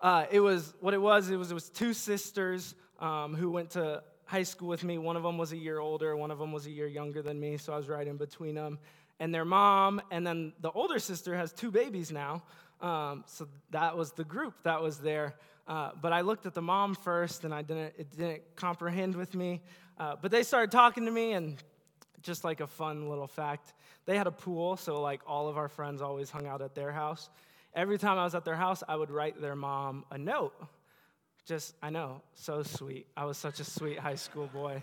uh, 0.00 0.24
it 0.30 0.40
was 0.40 0.72
what 0.80 0.94
it 0.94 1.02
was. 1.02 1.28
It 1.28 1.36
was 1.36 1.50
it 1.50 1.54
was 1.54 1.68
two 1.68 1.92
sisters 1.92 2.74
um, 3.00 3.34
who 3.34 3.50
went 3.50 3.68
to 3.72 4.02
high 4.24 4.44
school 4.44 4.66
with 4.66 4.82
me. 4.82 4.96
One 4.96 5.14
of 5.14 5.22
them 5.22 5.36
was 5.36 5.52
a 5.52 5.58
year 5.58 5.78
older. 5.78 6.16
One 6.16 6.30
of 6.30 6.38
them 6.38 6.52
was 6.52 6.64
a 6.64 6.70
year 6.70 6.86
younger 6.86 7.20
than 7.20 7.38
me. 7.38 7.58
So 7.58 7.74
I 7.74 7.76
was 7.76 7.86
right 7.86 8.08
in 8.08 8.16
between 8.16 8.54
them. 8.54 8.78
And 9.18 9.34
their 9.34 9.44
mom, 9.44 10.00
and 10.10 10.26
then 10.26 10.54
the 10.62 10.70
older 10.70 11.00
sister 11.00 11.36
has 11.36 11.52
two 11.52 11.70
babies 11.70 12.10
now. 12.10 12.44
Um, 12.80 13.24
so 13.26 13.46
that 13.72 13.94
was 13.94 14.12
the 14.12 14.24
group 14.24 14.54
that 14.62 14.80
was 14.80 15.00
there. 15.00 15.34
Uh, 15.68 15.90
but 16.00 16.14
I 16.14 16.22
looked 16.22 16.46
at 16.46 16.54
the 16.54 16.62
mom 16.62 16.94
first, 16.94 17.44
and 17.44 17.52
I 17.52 17.60
didn't. 17.60 17.92
It 17.98 18.16
didn't 18.16 18.56
comprehend 18.56 19.16
with 19.16 19.34
me. 19.34 19.60
Uh, 19.98 20.16
but 20.18 20.30
they 20.30 20.42
started 20.42 20.70
talking 20.70 21.04
to 21.04 21.10
me, 21.10 21.32
and 21.32 21.62
just 22.22 22.44
like 22.44 22.60
a 22.60 22.66
fun 22.66 23.08
little 23.08 23.26
fact, 23.26 23.72
they 24.06 24.16
had 24.16 24.26
a 24.26 24.32
pool, 24.32 24.76
so 24.76 25.00
like 25.00 25.20
all 25.26 25.48
of 25.48 25.56
our 25.56 25.68
friends 25.68 26.02
always 26.02 26.30
hung 26.30 26.46
out 26.46 26.62
at 26.62 26.74
their 26.74 26.92
house. 26.92 27.30
Every 27.74 27.98
time 27.98 28.18
I 28.18 28.24
was 28.24 28.34
at 28.34 28.44
their 28.44 28.56
house, 28.56 28.82
I 28.88 28.96
would 28.96 29.10
write 29.10 29.40
their 29.40 29.54
mom 29.54 30.04
a 30.10 30.18
note. 30.18 30.54
Just, 31.46 31.74
I 31.82 31.90
know, 31.90 32.22
so 32.34 32.62
sweet. 32.62 33.06
I 33.16 33.24
was 33.24 33.38
such 33.38 33.60
a 33.60 33.64
sweet 33.64 33.98
high 33.98 34.16
school 34.16 34.48
boy. 34.52 34.82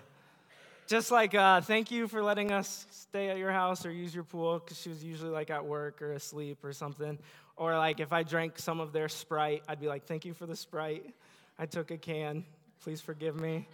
Just 0.87 1.11
like, 1.11 1.35
uh, 1.35 1.59
thank 1.61 1.91
you 1.91 2.07
for 2.07 2.23
letting 2.23 2.51
us 2.51 2.85
stay 2.91 3.29
at 3.29 3.37
your 3.37 3.51
house 3.51 3.85
or 3.85 3.91
use 3.91 4.15
your 4.15 4.23
pool, 4.23 4.59
because 4.59 4.79
she 4.79 4.89
was 4.89 5.03
usually 5.03 5.31
like 5.31 5.49
at 5.49 5.65
work 5.65 6.01
or 6.01 6.13
asleep 6.13 6.63
or 6.63 6.71
something. 6.71 7.19
Or 7.57 7.77
like 7.77 7.99
if 7.99 8.13
I 8.13 8.23
drank 8.23 8.57
some 8.57 8.79
of 8.79 8.93
their 8.93 9.09
Sprite, 9.09 9.63
I'd 9.67 9.81
be 9.81 9.87
like, 9.87 10.05
thank 10.05 10.23
you 10.23 10.33
for 10.33 10.45
the 10.45 10.55
Sprite. 10.55 11.13
I 11.59 11.65
took 11.65 11.91
a 11.91 11.97
can. 11.97 12.45
Please 12.83 13.01
forgive 13.01 13.35
me. 13.35 13.67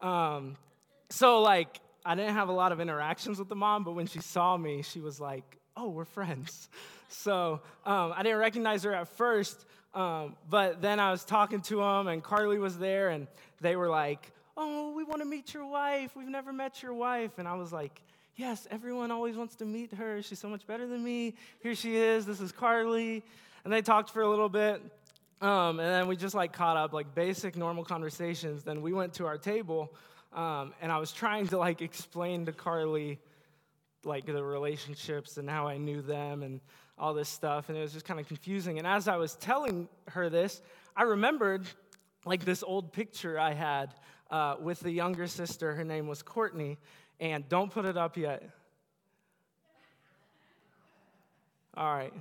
Um, 0.00 0.56
so, 1.08 1.40
like, 1.40 1.80
I 2.04 2.14
didn't 2.14 2.34
have 2.34 2.48
a 2.48 2.52
lot 2.52 2.72
of 2.72 2.80
interactions 2.80 3.38
with 3.38 3.48
the 3.48 3.56
mom, 3.56 3.84
but 3.84 3.92
when 3.92 4.06
she 4.06 4.20
saw 4.20 4.56
me, 4.56 4.82
she 4.82 5.00
was 5.00 5.20
like, 5.20 5.58
oh, 5.76 5.88
we're 5.88 6.04
friends. 6.04 6.68
So 7.12 7.60
um, 7.84 8.14
I 8.16 8.22
didn't 8.22 8.38
recognize 8.38 8.84
her 8.84 8.94
at 8.94 9.08
first, 9.08 9.66
um, 9.94 10.36
but 10.48 10.80
then 10.80 11.00
I 11.00 11.10
was 11.10 11.24
talking 11.24 11.60
to 11.62 11.78
them, 11.78 12.06
and 12.06 12.22
Carly 12.22 12.60
was 12.60 12.78
there, 12.78 13.08
and 13.08 13.26
they 13.60 13.74
were 13.74 13.88
like, 13.88 14.30
oh, 14.56 14.92
we 14.92 15.04
want 15.04 15.20
to 15.20 15.26
meet 15.26 15.54
your 15.54 15.66
wife. 15.66 16.14
We've 16.14 16.28
never 16.28 16.52
met 16.52 16.82
your 16.82 16.94
wife. 16.94 17.38
And 17.38 17.48
I 17.48 17.54
was 17.54 17.72
like, 17.72 18.02
yes, 18.36 18.66
everyone 18.70 19.10
always 19.10 19.36
wants 19.36 19.56
to 19.56 19.64
meet 19.64 19.92
her. 19.94 20.22
She's 20.22 20.38
so 20.38 20.48
much 20.48 20.66
better 20.66 20.86
than 20.86 21.02
me. 21.02 21.34
Here 21.62 21.74
she 21.74 21.96
is. 21.96 22.26
This 22.26 22.40
is 22.40 22.52
Carly. 22.52 23.24
And 23.64 23.72
they 23.72 23.82
talked 23.82 24.10
for 24.10 24.22
a 24.22 24.28
little 24.28 24.48
bit. 24.48 24.82
Um, 25.40 25.80
and 25.80 25.88
then 25.88 26.06
we 26.06 26.16
just 26.16 26.34
like 26.34 26.52
caught 26.52 26.76
up, 26.76 26.92
like 26.92 27.14
basic 27.14 27.56
normal 27.56 27.84
conversations. 27.84 28.62
Then 28.62 28.82
we 28.82 28.92
went 28.92 29.14
to 29.14 29.26
our 29.26 29.38
table 29.38 29.94
um, 30.32 30.74
and 30.80 30.92
I 30.92 30.98
was 30.98 31.12
trying 31.12 31.48
to 31.48 31.58
like 31.58 31.82
explain 31.82 32.46
to 32.46 32.52
Carly 32.52 33.18
like 34.04 34.26
the 34.26 34.42
relationships 34.42 35.36
and 35.36 35.48
how 35.48 35.66
I 35.66 35.76
knew 35.76 36.02
them 36.02 36.42
and 36.42 36.60
all 36.96 37.14
this 37.14 37.28
stuff. 37.28 37.68
And 37.68 37.76
it 37.76 37.80
was 37.80 37.92
just 37.92 38.04
kind 38.04 38.20
of 38.20 38.26
confusing. 38.26 38.78
And 38.78 38.86
as 38.86 39.08
I 39.08 39.16
was 39.16 39.34
telling 39.36 39.88
her 40.08 40.28
this, 40.30 40.62
I 40.96 41.02
remembered 41.02 41.66
like 42.24 42.44
this 42.44 42.62
old 42.62 42.92
picture 42.92 43.38
I 43.38 43.52
had 43.52 43.94
uh, 44.30 44.56
with 44.60 44.80
the 44.80 44.90
younger 44.90 45.26
sister. 45.26 45.74
Her 45.74 45.84
name 45.84 46.06
was 46.06 46.22
Courtney. 46.22 46.78
And 47.18 47.46
don't 47.48 47.70
put 47.70 47.84
it 47.84 47.96
up 47.96 48.16
yet. 48.16 48.48
All 51.76 51.94
right. 51.94 52.12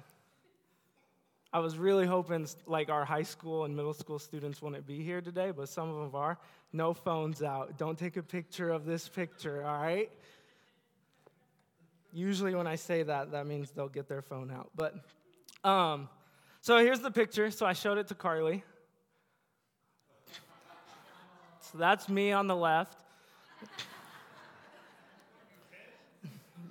I 1.51 1.59
was 1.59 1.77
really 1.77 2.05
hoping 2.05 2.47
like 2.67 2.89
our 2.89 3.05
high 3.05 3.23
school 3.23 3.65
and 3.65 3.75
middle 3.75 3.93
school 3.93 4.19
students 4.19 4.61
wouldn't 4.61 4.85
be 4.85 5.03
here 5.03 5.21
today, 5.21 5.51
but 5.51 5.67
some 5.67 5.89
of 5.89 5.95
them 5.95 6.11
are. 6.13 6.37
No 6.71 6.93
phones 6.93 7.41
out. 7.41 7.77
Don't 7.77 7.97
take 7.97 8.17
a 8.17 8.23
picture 8.23 8.69
of 8.69 8.85
this 8.85 9.07
picture, 9.07 9.65
all 9.65 9.81
right? 9.81 10.11
Usually 12.13 12.53
when 12.55 12.67
I 12.67 12.75
say 12.75 13.03
that, 13.03 13.31
that 13.31 13.47
means 13.47 13.71
they'll 13.71 13.87
get 13.87 14.07
their 14.07 14.21
phone 14.21 14.51
out. 14.51 14.69
But 14.75 14.95
um, 15.63 16.09
so 16.61 16.77
here's 16.77 16.99
the 16.99 17.11
picture. 17.11 17.51
So 17.51 17.65
I 17.65 17.73
showed 17.73 17.97
it 17.97 18.07
to 18.07 18.15
Carly. 18.15 18.63
So 21.71 21.77
that's 21.77 22.09
me 22.09 22.31
on 22.31 22.47
the 22.47 22.55
left. 22.55 22.99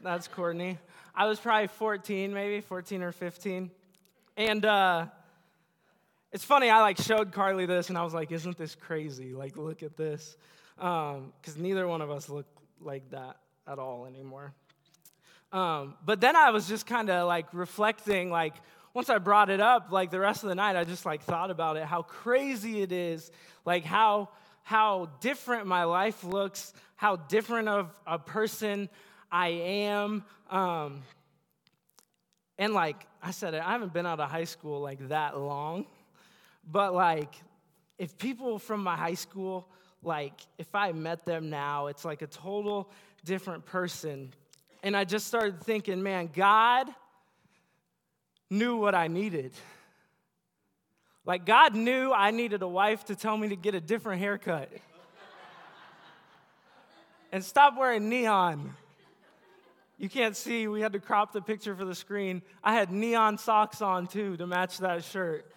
That's 0.03 0.29
Courtney. 0.29 0.79
I 1.15 1.27
was 1.27 1.41
probably 1.41 1.67
14, 1.67 2.33
maybe 2.33 2.61
14 2.61 3.03
or 3.03 3.13
15. 3.13 3.71
And 4.37 4.65
uh, 4.65 5.07
it's 6.33 6.45
funny, 6.45 6.71
I 6.71 6.81
like 6.81 6.99
showed 6.99 7.33
Carly 7.33 7.67
this 7.67 7.89
and 7.89 7.99
I 7.99 8.03
was 8.03 8.15
like, 8.15 8.33
isn't 8.33 8.57
this 8.59 8.75
crazy? 8.75 9.35
Like, 9.35 9.57
look 9.57 9.83
at 9.83 9.97
this. 9.97 10.37
Because 10.77 11.17
um, 11.17 11.63
neither 11.63 11.89
one 11.89 12.01
of 12.01 12.11
us 12.11 12.29
look 12.29 12.47
like 12.81 13.11
that 13.11 13.37
at 13.67 13.79
all 13.79 14.07
anymore. 14.07 14.53
Um, 15.53 15.95
but 16.05 16.21
then 16.21 16.37
I 16.37 16.51
was 16.51 16.69
just 16.69 16.87
kind 16.87 17.09
of 17.11 17.27
like 17.27 17.47
reflecting, 17.53 18.31
like, 18.31 18.55
once 18.95 19.11
I 19.11 19.19
brought 19.19 19.51
it 19.51 19.61
up, 19.61 19.93
like 19.93 20.11
the 20.11 20.21
rest 20.21 20.43
of 20.43 20.49
the 20.49 20.55
night, 20.55 20.77
I 20.77 20.85
just 20.85 21.07
like 21.07 21.23
thought 21.23 21.51
about 21.51 21.77
it, 21.77 21.85
how 21.85 22.03
crazy 22.03 22.83
it 22.83 22.93
is, 22.93 23.31
like 23.65 23.85
how 23.85 24.31
how 24.63 25.09
different 25.21 25.67
my 25.67 25.85
life 25.85 26.25
looks, 26.25 26.75
how 26.97 27.17
different 27.17 27.69
of 27.69 27.91
a 28.07 28.19
person 28.19 28.91
I 29.31 29.49
am. 29.49 30.25
Um, 30.51 31.03
and 32.59 32.75
like 32.75 33.07
I 33.23 33.31
said, 33.31 33.55
I 33.55 33.71
haven't 33.71 33.95
been 33.95 34.05
out 34.05 34.21
of 34.21 34.29
high 34.29 34.45
school 34.45 34.81
like 34.81 35.09
that 35.09 35.39
long, 35.39 35.87
but 36.71 36.95
like 36.95 37.35
if 37.99 38.17
people 38.17 38.59
from 38.59 38.83
my 38.83 38.97
high 38.97 39.15
school, 39.15 39.69
like 40.03 40.35
if 40.59 40.75
I 40.75 40.93
met 40.93 41.25
them 41.25 41.51
now, 41.51 41.89
it's 41.89 42.05
like 42.05 42.23
a 42.23 42.27
total 42.27 42.91
different 43.25 43.65
person. 43.67 44.33
And 44.83 44.97
I 44.97 45.05
just 45.05 45.27
started 45.27 45.61
thinking, 45.63 46.03
man, 46.03 46.31
God 46.33 46.89
knew 48.49 48.77
what 48.77 48.95
I 48.95 49.09
needed. 49.09 49.53
Like, 51.25 51.45
God 51.45 51.75
knew 51.75 52.13
I 52.13 52.31
needed 52.31 52.63
a 52.63 52.69
wife 52.69 53.05
to 53.07 53.17
tell 53.17 53.37
me 53.37 53.49
to 53.49 53.57
get 53.57 53.75
a 53.75 53.81
different 53.81 54.21
haircut 54.21 54.71
and 57.33 57.45
stop 57.45 57.77
wearing 57.77 58.09
neon. 58.09 58.75
You 59.99 60.09
can't 60.09 60.37
see, 60.37 60.69
we 60.69 60.81
had 60.81 60.93
to 60.93 61.01
crop 61.01 61.33
the 61.33 61.43
picture 61.43 61.75
for 61.75 61.85
the 61.85 61.95
screen. 61.95 62.41
I 62.63 62.73
had 62.73 62.93
neon 62.93 63.37
socks 63.37 63.83
on 63.83 64.07
too 64.07 64.37
to 64.37 64.47
match 64.47 64.79
that 64.79 65.05
shirt. 65.05 65.53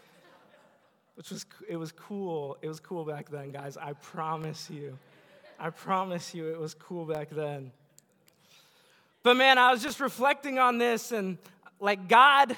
Which 1.15 1.29
was 1.29 1.45
it 1.67 1.77
was 1.77 1.91
cool. 1.91 2.57
It 2.61 2.67
was 2.67 2.79
cool 2.79 3.05
back 3.05 3.29
then, 3.29 3.51
guys. 3.51 3.77
I 3.77 3.93
promise 3.93 4.69
you. 4.69 4.97
I 5.59 5.69
promise 5.69 6.33
you 6.33 6.47
it 6.47 6.59
was 6.59 6.73
cool 6.73 7.05
back 7.05 7.29
then. 7.29 7.71
But 9.23 9.37
man, 9.37 9.57
I 9.57 9.71
was 9.71 9.83
just 9.83 9.99
reflecting 9.99 10.57
on 10.57 10.77
this 10.77 11.11
and 11.11 11.37
like 11.79 12.07
God 12.07 12.55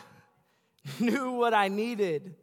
knew 0.99 1.31
what 1.31 1.53
I 1.53 1.67
needed. 1.67 2.35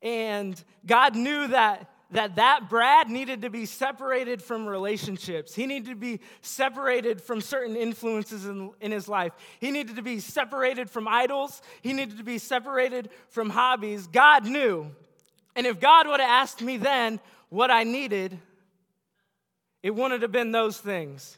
And 0.00 0.62
God 0.86 1.16
knew 1.16 1.48
that 1.48 1.90
that 2.10 2.36
that 2.36 2.70
Brad 2.70 3.10
needed 3.10 3.42
to 3.42 3.50
be 3.50 3.66
separated 3.66 4.42
from 4.42 4.66
relationships. 4.66 5.54
He 5.54 5.66
needed 5.66 5.90
to 5.90 5.94
be 5.94 6.20
separated 6.40 7.20
from 7.20 7.40
certain 7.42 7.76
influences 7.76 8.46
in, 8.46 8.70
in 8.80 8.92
his 8.92 9.08
life. 9.08 9.32
He 9.60 9.70
needed 9.70 9.96
to 9.96 10.02
be 10.02 10.18
separated 10.18 10.88
from 10.88 11.06
idols. 11.06 11.60
He 11.82 11.92
needed 11.92 12.16
to 12.16 12.24
be 12.24 12.38
separated 12.38 13.10
from 13.28 13.50
hobbies. 13.50 14.06
God 14.06 14.46
knew. 14.46 14.90
And 15.54 15.66
if 15.66 15.80
God 15.80 16.06
would 16.06 16.20
have 16.20 16.30
asked 16.30 16.62
me 16.62 16.78
then 16.78 17.20
what 17.50 17.70
I 17.70 17.84
needed, 17.84 18.38
it 19.82 19.94
wouldn't 19.94 20.22
have 20.22 20.32
been 20.32 20.50
those 20.50 20.78
things. 20.78 21.36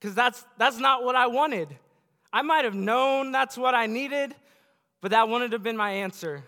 Because 0.00 0.14
that's, 0.14 0.42
that's 0.56 0.78
not 0.78 1.04
what 1.04 1.16
I 1.16 1.26
wanted. 1.26 1.68
I 2.32 2.42
might 2.42 2.64
have 2.64 2.74
known 2.74 3.30
that's 3.30 3.58
what 3.58 3.74
I 3.74 3.86
needed, 3.86 4.34
but 5.02 5.10
that 5.10 5.28
wouldn't 5.28 5.52
have 5.52 5.62
been 5.62 5.76
my 5.76 5.90
answer 5.90 6.44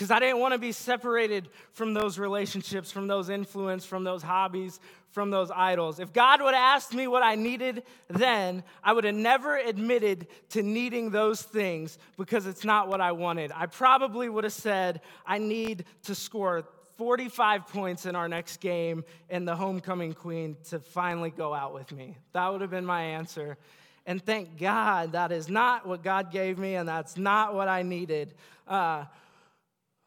because 0.00 0.10
I 0.10 0.18
didn't 0.18 0.38
want 0.38 0.54
to 0.54 0.58
be 0.58 0.72
separated 0.72 1.50
from 1.74 1.92
those 1.92 2.18
relationships, 2.18 2.90
from 2.90 3.06
those 3.06 3.28
influence, 3.28 3.84
from 3.84 4.02
those 4.02 4.22
hobbies, 4.22 4.80
from 5.10 5.28
those 5.28 5.50
idols. 5.50 6.00
If 6.00 6.14
God 6.14 6.40
would 6.40 6.54
have 6.54 6.76
asked 6.76 6.94
me 6.94 7.06
what 7.06 7.22
I 7.22 7.34
needed 7.34 7.82
then, 8.08 8.62
I 8.82 8.94
would 8.94 9.04
have 9.04 9.14
never 9.14 9.58
admitted 9.58 10.26
to 10.52 10.62
needing 10.62 11.10
those 11.10 11.42
things 11.42 11.98
because 12.16 12.46
it's 12.46 12.64
not 12.64 12.88
what 12.88 13.02
I 13.02 13.12
wanted. 13.12 13.52
I 13.54 13.66
probably 13.66 14.30
would 14.30 14.44
have 14.44 14.54
said, 14.54 15.02
I 15.26 15.36
need 15.36 15.84
to 16.04 16.14
score 16.14 16.64
45 16.96 17.66
points 17.66 18.06
in 18.06 18.16
our 18.16 18.26
next 18.26 18.62
game 18.62 19.04
and 19.28 19.46
the 19.46 19.54
homecoming 19.54 20.14
queen 20.14 20.56
to 20.70 20.80
finally 20.80 21.28
go 21.28 21.52
out 21.52 21.74
with 21.74 21.92
me. 21.92 22.16
That 22.32 22.50
would 22.50 22.62
have 22.62 22.70
been 22.70 22.86
my 22.86 23.02
answer. 23.02 23.58
And 24.06 24.24
thank 24.24 24.58
God 24.58 25.12
that 25.12 25.30
is 25.30 25.50
not 25.50 25.86
what 25.86 26.02
God 26.02 26.32
gave 26.32 26.56
me, 26.56 26.76
and 26.76 26.88
that's 26.88 27.18
not 27.18 27.54
what 27.54 27.68
I 27.68 27.82
needed. 27.82 28.32
Uh, 28.66 29.04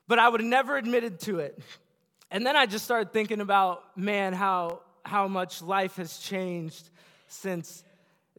but 0.07 0.19
I 0.19 0.29
would 0.29 0.41
have 0.41 0.49
never 0.49 0.77
admitted 0.77 1.19
to 1.21 1.39
it. 1.39 1.59
And 2.31 2.45
then 2.45 2.55
I 2.55 2.65
just 2.65 2.85
started 2.85 3.13
thinking 3.13 3.41
about, 3.41 3.97
man, 3.97 4.33
how, 4.33 4.81
how 5.05 5.27
much 5.27 5.61
life 5.61 5.97
has 5.97 6.17
changed 6.17 6.89
since 7.27 7.83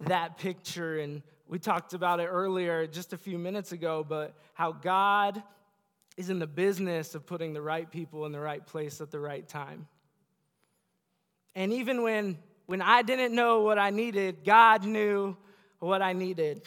that 0.03 0.39
picture. 0.39 0.99
And 0.99 1.23
we 1.49 1.59
talked 1.59 1.95
about 1.95 2.21
it 2.21 2.27
earlier, 2.27 2.87
just 2.87 3.13
a 3.13 3.17
few 3.17 3.39
minutes 3.39 3.73
ago, 3.73 4.05
but 4.07 4.35
how 4.55 4.73
God 4.73 5.43
is 6.17 6.31
in 6.31 6.39
the 6.39 6.47
business 6.47 7.15
of 7.15 7.27
putting 7.27 7.53
the 7.53 7.63
right 7.63 7.91
people 7.91 8.27
in 8.27 8.33
the 8.33 8.41
right 8.41 8.65
place 8.65 9.01
at 9.01 9.11
the 9.11 9.21
right 9.21 9.47
time. 9.47 9.87
And 11.55 11.73
even 11.73 12.03
when, 12.03 12.39
when 12.67 12.83
I 12.83 13.03
didn't 13.03 13.35
know 13.35 13.61
what 13.61 13.79
I 13.79 13.91
needed, 13.91 14.45
God 14.45 14.85
knew 14.85 15.37
what 15.79 16.03
I 16.03 16.13
needed. 16.13 16.63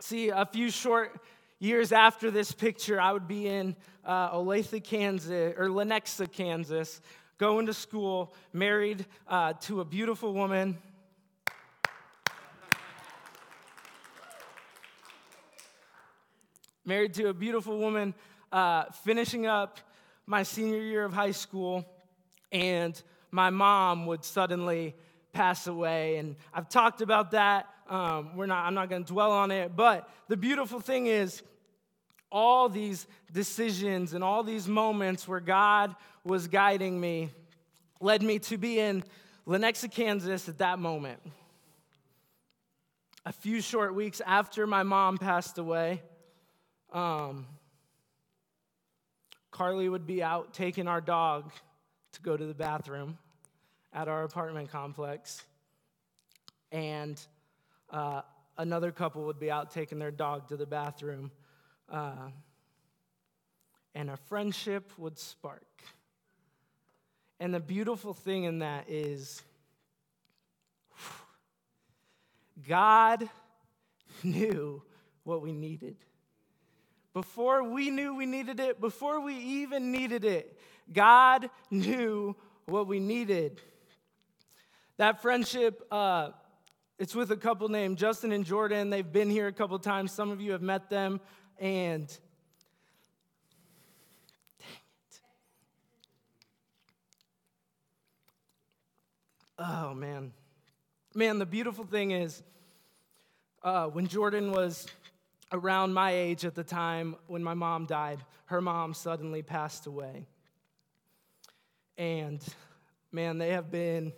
See, 0.00 0.28
a 0.28 0.46
few 0.46 0.70
short 0.70 1.20
years 1.58 1.92
after 1.92 2.30
this 2.30 2.52
picture, 2.52 3.00
I 3.00 3.12
would 3.12 3.28
be 3.28 3.48
in 3.48 3.76
uh, 4.04 4.36
Olathe, 4.36 4.82
Kansas, 4.84 5.54
or 5.56 5.68
Lenexa, 5.68 6.30
Kansas, 6.30 7.00
going 7.38 7.66
to 7.66 7.74
school, 7.74 8.34
married 8.52 9.06
uh, 9.28 9.54
to 9.62 9.80
a 9.80 9.84
beautiful 9.84 10.32
woman. 10.32 10.78
married 16.88 17.12
to 17.12 17.28
a 17.28 17.34
beautiful 17.34 17.78
woman, 17.78 18.14
uh, 18.52 18.84
finishing 19.02 19.44
up 19.44 19.80
my 20.24 20.44
senior 20.44 20.80
year 20.80 21.04
of 21.04 21.12
high 21.12 21.32
school, 21.32 21.84
and 22.52 23.02
my 23.32 23.50
mom 23.50 24.06
would 24.06 24.24
suddenly 24.24 24.94
pass 25.32 25.66
away. 25.66 26.16
And 26.18 26.36
I've 26.54 26.68
talked 26.68 27.00
about 27.00 27.32
that 27.32 27.66
um, 27.88 28.36
we're 28.36 28.46
not, 28.46 28.66
I'm 28.66 28.74
not 28.74 28.90
going 28.90 29.04
to 29.04 29.12
dwell 29.12 29.32
on 29.32 29.50
it. 29.50 29.74
But 29.74 30.08
the 30.28 30.36
beautiful 30.36 30.80
thing 30.80 31.06
is, 31.06 31.42
all 32.30 32.68
these 32.68 33.06
decisions 33.32 34.12
and 34.12 34.22
all 34.22 34.42
these 34.42 34.66
moments 34.66 35.28
where 35.28 35.40
God 35.40 35.94
was 36.24 36.48
guiding 36.48 37.00
me 37.00 37.30
led 38.00 38.22
me 38.22 38.38
to 38.40 38.58
be 38.58 38.78
in 38.78 39.04
Lenexa, 39.46 39.90
Kansas 39.90 40.48
at 40.48 40.58
that 40.58 40.78
moment. 40.78 41.20
A 43.24 43.32
few 43.32 43.60
short 43.60 43.94
weeks 43.94 44.20
after 44.24 44.66
my 44.66 44.82
mom 44.82 45.18
passed 45.18 45.58
away, 45.58 46.02
um, 46.92 47.46
Carly 49.50 49.88
would 49.88 50.06
be 50.06 50.22
out 50.22 50.52
taking 50.52 50.88
our 50.88 51.00
dog 51.00 51.50
to 52.12 52.22
go 52.22 52.36
to 52.36 52.44
the 52.44 52.54
bathroom 52.54 53.18
at 53.92 54.08
our 54.08 54.24
apartment 54.24 54.70
complex. 54.70 55.42
And 56.70 57.18
uh, 57.90 58.22
another 58.58 58.92
couple 58.92 59.24
would 59.24 59.38
be 59.38 59.50
out 59.50 59.70
taking 59.70 59.98
their 59.98 60.10
dog 60.10 60.48
to 60.48 60.56
the 60.56 60.66
bathroom, 60.66 61.30
uh, 61.90 62.30
and 63.94 64.10
a 64.10 64.16
friendship 64.16 64.92
would 64.98 65.18
spark. 65.18 65.82
And 67.38 67.52
the 67.52 67.60
beautiful 67.60 68.14
thing 68.14 68.44
in 68.44 68.60
that 68.60 68.88
is 68.88 69.42
God 72.66 73.28
knew 74.22 74.82
what 75.24 75.42
we 75.42 75.52
needed. 75.52 75.96
Before 77.12 77.62
we 77.62 77.90
knew 77.90 78.14
we 78.14 78.26
needed 78.26 78.60
it, 78.60 78.80
before 78.80 79.20
we 79.20 79.34
even 79.34 79.90
needed 79.90 80.24
it, 80.24 80.58
God 80.92 81.48
knew 81.70 82.36
what 82.66 82.86
we 82.86 83.00
needed. 83.00 83.60
That 84.98 85.22
friendship, 85.22 85.86
uh, 85.90 86.30
it's 86.98 87.14
with 87.14 87.30
a 87.30 87.36
couple 87.36 87.68
named 87.68 87.98
Justin 87.98 88.32
and 88.32 88.44
Jordan. 88.44 88.88
They've 88.88 89.12
been 89.12 89.28
here 89.28 89.48
a 89.48 89.52
couple 89.52 89.78
times. 89.78 90.12
Some 90.12 90.30
of 90.30 90.40
you 90.40 90.52
have 90.52 90.62
met 90.62 90.88
them. 90.88 91.20
And 91.58 92.08
dang 94.58 94.68
it. 95.10 95.20
Oh, 99.58 99.92
man. 99.92 100.32
Man, 101.14 101.38
the 101.38 101.44
beautiful 101.44 101.84
thing 101.84 102.12
is 102.12 102.42
uh, 103.62 103.88
when 103.88 104.06
Jordan 104.06 104.50
was 104.52 104.86
around 105.52 105.92
my 105.92 106.12
age 106.12 106.46
at 106.46 106.54
the 106.54 106.64
time 106.64 107.16
when 107.26 107.44
my 107.44 107.54
mom 107.54 107.84
died, 107.84 108.20
her 108.46 108.62
mom 108.62 108.94
suddenly 108.94 109.42
passed 109.42 109.86
away. 109.86 110.24
And 111.98 112.42
man, 113.12 113.36
they 113.36 113.50
have 113.50 113.70
been 113.70 114.14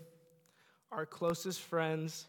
our 0.93 1.07
closest 1.07 1.61
friends 1.61 2.27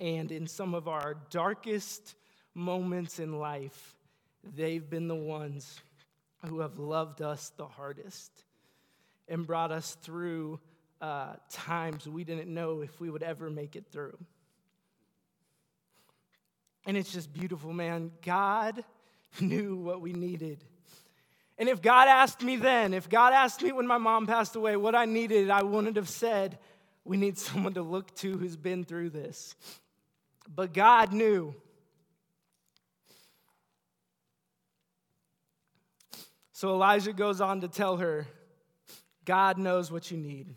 and 0.00 0.30
in 0.30 0.46
some 0.46 0.74
of 0.74 0.88
our 0.88 1.16
darkest 1.30 2.14
moments 2.54 3.18
in 3.18 3.38
life, 3.38 3.96
they've 4.56 4.88
been 4.88 5.08
the 5.08 5.14
ones 5.14 5.80
who 6.46 6.60
have 6.60 6.78
loved 6.78 7.20
us 7.20 7.52
the 7.56 7.66
hardest 7.66 8.44
and 9.28 9.46
brought 9.46 9.72
us 9.72 9.96
through 10.02 10.60
uh, 11.00 11.34
times 11.50 12.08
we 12.08 12.24
didn't 12.24 12.52
know 12.52 12.80
if 12.80 13.00
we 13.00 13.10
would 13.10 13.22
ever 13.22 13.50
make 13.50 13.76
it 13.76 13.84
through. 13.90 14.16
And 16.86 16.96
it's 16.96 17.12
just 17.12 17.32
beautiful, 17.32 17.72
man. 17.72 18.12
God 18.22 18.84
knew 19.40 19.76
what 19.76 20.00
we 20.00 20.12
needed. 20.12 20.64
And 21.58 21.68
if 21.68 21.82
God 21.82 22.08
asked 22.08 22.42
me 22.42 22.56
then, 22.56 22.94
if 22.94 23.08
God 23.08 23.32
asked 23.32 23.62
me 23.62 23.72
when 23.72 23.86
my 23.86 23.98
mom 23.98 24.26
passed 24.26 24.54
away 24.54 24.76
what 24.76 24.94
I 24.94 25.04
needed, 25.04 25.50
I 25.50 25.62
wouldn't 25.62 25.96
have 25.96 26.08
said, 26.08 26.58
We 27.04 27.16
need 27.16 27.36
someone 27.38 27.74
to 27.74 27.82
look 27.82 28.14
to 28.16 28.36
who's 28.38 28.56
been 28.56 28.84
through 28.84 29.10
this. 29.10 29.54
But 30.52 30.72
God 30.72 31.12
knew. 31.12 31.54
So 36.52 36.70
Elijah 36.70 37.12
goes 37.12 37.40
on 37.40 37.60
to 37.60 37.68
tell 37.68 37.98
her, 37.98 38.26
God 39.24 39.58
knows 39.58 39.92
what 39.92 40.10
you 40.10 40.16
need. 40.16 40.54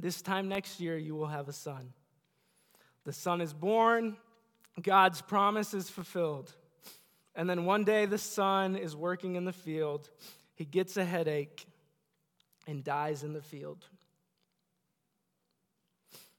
This 0.00 0.20
time 0.22 0.48
next 0.48 0.80
year, 0.80 0.96
you 0.96 1.14
will 1.14 1.28
have 1.28 1.48
a 1.48 1.52
son. 1.52 1.92
The 3.04 3.12
son 3.12 3.40
is 3.40 3.52
born, 3.52 4.16
God's 4.82 5.20
promise 5.20 5.74
is 5.74 5.88
fulfilled. 5.88 6.52
And 7.36 7.48
then 7.48 7.64
one 7.64 7.84
day 7.84 8.06
the 8.06 8.18
son 8.18 8.76
is 8.76 8.96
working 8.96 9.36
in 9.36 9.44
the 9.44 9.52
field. 9.52 10.10
He 10.54 10.64
gets 10.64 10.96
a 10.96 11.04
headache 11.04 11.66
and 12.66 12.82
dies 12.82 13.22
in 13.22 13.32
the 13.32 13.42
field. 13.42 13.86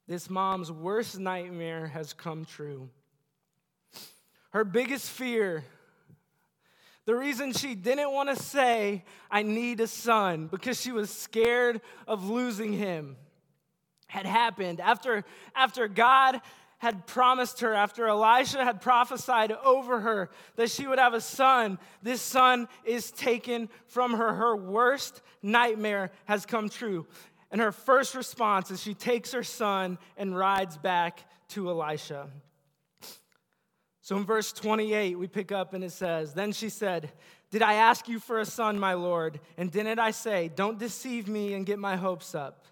This 0.08 0.30
mom's 0.30 0.72
worst 0.72 1.20
nightmare 1.20 1.88
has 1.88 2.14
come 2.14 2.46
true. 2.46 2.90
Her 4.52 4.64
biggest 4.64 5.10
fear, 5.10 5.64
the 7.06 7.16
reason 7.16 7.54
she 7.54 7.76
didn't 7.76 8.12
want 8.12 8.30
to 8.30 8.42
say, 8.42 9.04
I 9.30 9.44
need 9.44 9.80
a 9.80 9.88
son, 9.88 10.48
because 10.48 10.80
she 10.80 10.92
was 10.92 11.10
scared 11.10 11.82
of 12.08 12.30
losing 12.30 12.74
him, 12.74 13.18
had 14.08 14.26
happened 14.26 14.80
after, 14.80 15.26
after 15.56 15.88
God 15.88 16.40
had 16.78 17.08
promised 17.08 17.62
her, 17.62 17.74
after 17.74 18.08
Elisha 18.08 18.64
had 18.64 18.80
prophesied 18.80 19.52
over 19.52 20.02
her 20.02 20.30
that 20.56 20.70
she 20.70 20.86
would 20.86 21.00
have 21.00 21.14
a 21.14 21.22
son, 21.22 21.80
this 22.04 22.22
son 22.22 22.68
is 22.84 23.12
taken 23.12 23.70
from 23.88 24.14
her. 24.14 24.34
Her 24.34 24.56
worst 24.56 25.22
nightmare 25.42 26.12
has 26.26 26.46
come 26.46 26.70
true. 26.70 27.08
And 27.56 27.62
her 27.62 27.72
first 27.72 28.16
response 28.16 28.70
is 28.70 28.84
she 28.84 28.94
takes 28.94 29.32
her 29.32 29.42
son 29.42 29.98
and 30.18 30.38
rides 30.38 30.76
back 30.76 31.24
to 31.52 31.70
Elisha. 31.70 32.28
So 34.02 34.18
in 34.18 34.26
verse 34.26 34.52
28, 34.52 35.18
we 35.18 35.28
pick 35.28 35.54
up 35.54 35.74
and 35.74 35.82
it 35.82 35.94
says, 35.94 36.34
Then 36.34 36.52
she 36.52 36.68
said, 36.68 37.14
Did 37.52 37.62
I 37.62 37.76
ask 37.76 38.10
you 38.10 38.20
for 38.20 38.40
a 38.40 38.46
son, 38.46 38.78
my 38.78 38.94
Lord? 38.96 39.40
And 39.58 39.72
didn't 39.72 40.00
I 40.00 40.12
say, 40.12 40.52
Don't 40.54 40.78
deceive 40.78 41.30
me 41.30 41.54
and 41.54 41.66
get 41.66 41.80
my 41.80 41.96
hopes 41.96 42.36
up? 42.36 42.66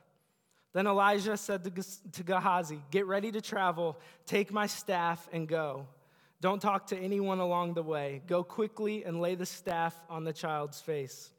Then 0.73 0.85
Elijah 0.85 1.37
said 1.37 1.63
to 1.63 2.23
Gehazi, 2.25 2.81
Get 2.91 3.05
ready 3.05 3.31
to 3.31 3.39
travel, 3.39 3.97
take 4.25 4.51
my 4.51 4.67
staff, 4.67 5.29
and 5.31 5.47
go. 5.47 5.87
Don't 6.41 6.61
talk 6.61 6.87
to 6.87 6.97
anyone 6.97 7.39
along 7.39 7.75
the 7.75 7.83
way. 7.83 8.21
Go 8.27 8.43
quickly 8.43 9.05
and 9.05 9.21
lay 9.21 9.35
the 9.35 9.45
staff 9.45 9.95
on 10.09 10.25
the 10.25 10.33
child's 10.33 10.81
face. 10.81 11.31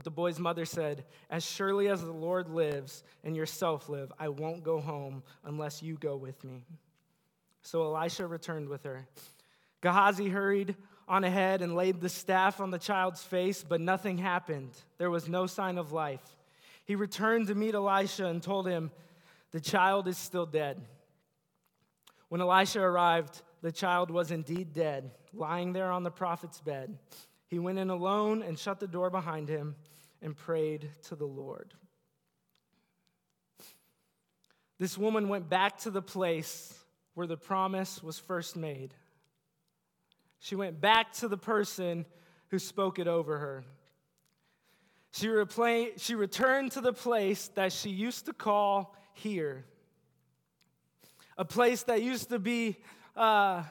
But 0.00 0.04
the 0.04 0.10
boy's 0.12 0.38
mother 0.38 0.64
said, 0.64 1.04
As 1.28 1.44
surely 1.44 1.88
as 1.88 2.00
the 2.00 2.10
Lord 2.10 2.48
lives 2.48 3.04
and 3.22 3.36
yourself 3.36 3.90
live, 3.90 4.10
I 4.18 4.30
won't 4.30 4.64
go 4.64 4.80
home 4.80 5.22
unless 5.44 5.82
you 5.82 5.96
go 5.96 6.16
with 6.16 6.42
me. 6.42 6.64
So 7.60 7.82
Elisha 7.82 8.26
returned 8.26 8.70
with 8.70 8.84
her. 8.84 9.06
Gehazi 9.82 10.30
hurried 10.30 10.74
on 11.06 11.22
ahead 11.22 11.60
and 11.60 11.76
laid 11.76 12.00
the 12.00 12.08
staff 12.08 12.62
on 12.62 12.70
the 12.70 12.78
child's 12.78 13.22
face, 13.22 13.62
but 13.62 13.82
nothing 13.82 14.16
happened. 14.16 14.70
There 14.96 15.10
was 15.10 15.28
no 15.28 15.46
sign 15.46 15.76
of 15.76 15.92
life. 15.92 16.24
He 16.86 16.94
returned 16.94 17.48
to 17.48 17.54
meet 17.54 17.74
Elisha 17.74 18.24
and 18.24 18.42
told 18.42 18.66
him, 18.66 18.92
The 19.50 19.60
child 19.60 20.08
is 20.08 20.16
still 20.16 20.46
dead. 20.46 20.80
When 22.30 22.40
Elisha 22.40 22.80
arrived, 22.80 23.42
the 23.60 23.70
child 23.70 24.10
was 24.10 24.30
indeed 24.30 24.72
dead, 24.72 25.10
lying 25.34 25.74
there 25.74 25.90
on 25.90 26.04
the 26.04 26.10
prophet's 26.10 26.62
bed. 26.62 26.96
He 27.48 27.58
went 27.58 27.78
in 27.78 27.90
alone 27.90 28.42
and 28.42 28.58
shut 28.58 28.80
the 28.80 28.88
door 28.88 29.10
behind 29.10 29.50
him 29.50 29.74
and 30.22 30.36
prayed 30.36 30.88
to 31.04 31.16
the 31.16 31.26
Lord. 31.26 31.74
This 34.78 34.96
woman 34.96 35.28
went 35.28 35.48
back 35.48 35.78
to 35.80 35.90
the 35.90 36.02
place 36.02 36.74
where 37.14 37.26
the 37.26 37.36
promise 37.36 38.02
was 38.02 38.18
first 38.18 38.56
made. 38.56 38.94
She 40.38 40.54
went 40.54 40.80
back 40.80 41.12
to 41.14 41.28
the 41.28 41.36
person 41.36 42.06
who 42.48 42.58
spoke 42.58 42.98
it 42.98 43.06
over 43.06 43.38
her. 43.38 43.64
She, 45.12 45.26
replay, 45.26 46.00
she 46.00 46.14
returned 46.14 46.72
to 46.72 46.80
the 46.80 46.92
place 46.92 47.48
that 47.56 47.72
she 47.72 47.90
used 47.90 48.26
to 48.26 48.32
call 48.32 48.96
here, 49.12 49.64
a 51.36 51.44
place 51.44 51.82
that 51.84 52.02
used 52.02 52.30
to 52.30 52.38
be 52.38 52.76
uh, 53.16 53.64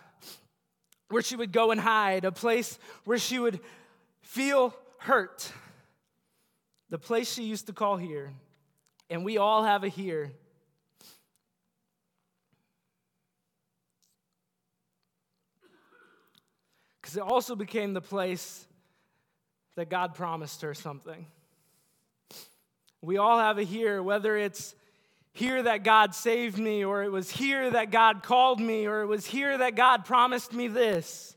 where 1.09 1.23
she 1.23 1.35
would 1.35 1.51
go 1.51 1.71
and 1.71 1.79
hide, 1.79 2.25
a 2.25 2.31
place 2.31 2.77
where 3.05 3.17
she 3.17 3.39
would 3.39 3.61
feel 4.21 4.75
hurt, 4.99 5.51
the 6.89 6.97
place 6.97 7.31
she 7.31 7.43
used 7.43 7.67
to 7.67 7.73
call 7.73 7.97
here. 7.97 8.33
And 9.09 9.23
we 9.23 9.37
all 9.37 9.63
have 9.63 9.83
a 9.83 9.87
here. 9.87 10.31
Because 17.01 17.17
it 17.17 17.23
also 17.23 17.55
became 17.55 17.93
the 17.93 18.01
place 18.01 18.65
that 19.75 19.89
God 19.89 20.13
promised 20.13 20.61
her 20.61 20.73
something. 20.73 21.25
We 23.01 23.17
all 23.17 23.39
have 23.39 23.57
a 23.57 23.63
here, 23.63 24.03
whether 24.03 24.35
it's 24.35 24.75
here 25.31 25.63
that 25.63 25.83
God 25.83 26.13
saved 26.13 26.59
me, 26.59 26.83
or 26.83 27.03
it 27.03 27.11
was 27.11 27.31
here 27.31 27.69
that 27.71 27.91
God 27.91 28.23
called 28.23 28.59
me, 28.59 28.87
or 28.87 29.01
it 29.01 29.07
was 29.07 29.25
here 29.25 29.57
that 29.57 29.75
God 29.75 30.05
promised 30.05 30.53
me 30.53 30.67
this. 30.67 31.35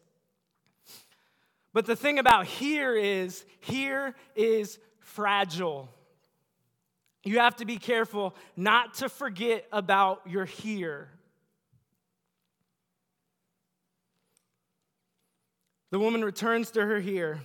But 1.72 1.86
the 1.86 1.96
thing 1.96 2.18
about 2.18 2.46
here 2.46 2.96
is, 2.96 3.44
here 3.60 4.14
is 4.34 4.78
fragile. 5.14 5.88
You 7.24 7.38
have 7.38 7.56
to 7.56 7.64
be 7.64 7.76
careful 7.76 8.34
not 8.56 8.94
to 8.94 9.08
forget 9.08 9.66
about 9.72 10.22
your 10.26 10.44
here. 10.44 11.08
The 15.90 15.98
woman 15.98 16.24
returns 16.24 16.70
to 16.72 16.84
her 16.84 17.00
here 17.00 17.40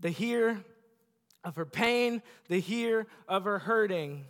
the 0.00 0.10
here 0.10 0.62
of 1.42 1.56
her 1.56 1.64
pain, 1.64 2.22
the 2.48 2.60
here 2.60 3.06
of 3.26 3.44
her 3.44 3.58
hurting. 3.58 4.26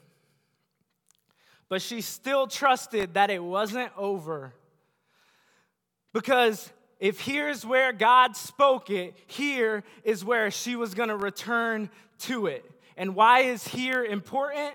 But 1.69 1.83
she 1.83 2.01
still 2.01 2.47
trusted 2.47 3.15
that 3.15 3.31
it 3.31 3.43
wasn't 3.43 3.91
over. 3.97 4.55
Because 6.13 6.71
if 6.99 7.21
here's 7.21 7.65
where 7.65 7.93
God 7.93 8.37
spoke 8.37 8.91
it, 8.91 9.15
here 9.27 9.85
is 10.05 10.25
where 10.25 10.51
she 10.51 10.77
was 10.77 10.95
going 10.95 11.11
to 11.11 11.17
return 11.17 11.91
to 12.21 12.47
it. 12.47 12.65
And 12.97 13.15
why 13.15 13.41
is 13.41 13.67
here 13.69 14.05
important? 14.05 14.75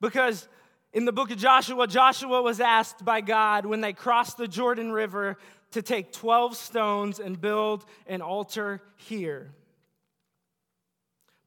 Because 0.00 0.46
in 0.92 1.06
the 1.06 1.12
book 1.12 1.30
of 1.30 1.38
Joshua, 1.38 1.86
Joshua 1.86 2.42
was 2.42 2.60
asked 2.60 3.04
by 3.04 3.20
God 3.20 3.64
when 3.64 3.80
they 3.80 3.92
crossed 3.92 4.36
the 4.36 4.46
Jordan 4.46 4.92
River 4.92 5.38
to 5.70 5.82
take 5.82 6.12
12 6.12 6.56
stones 6.56 7.18
and 7.18 7.40
build 7.40 7.84
an 8.06 8.20
altar 8.20 8.80
here. 8.96 9.50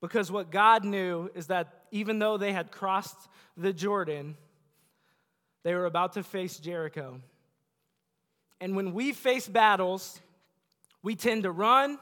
Because 0.02 0.32
what 0.32 0.52
God 0.52 0.84
knew 0.84 1.30
is 1.34 1.48
that 1.48 1.86
even 1.92 2.20
though 2.20 2.38
they 2.38 2.52
had 2.52 2.72
crossed 2.72 3.30
the 3.56 3.72
Jordan, 3.72 4.36
they 5.64 5.74
were 5.74 5.86
about 5.86 6.14
to 6.14 6.24
face 6.24 6.58
Jericho. 6.58 7.22
And 8.60 8.76
when 8.76 8.94
we 8.94 9.14
face 9.14 9.48
battles, 9.48 10.20
we 11.04 11.16
tend 11.16 11.44
to 11.44 11.52
run 11.52 12.00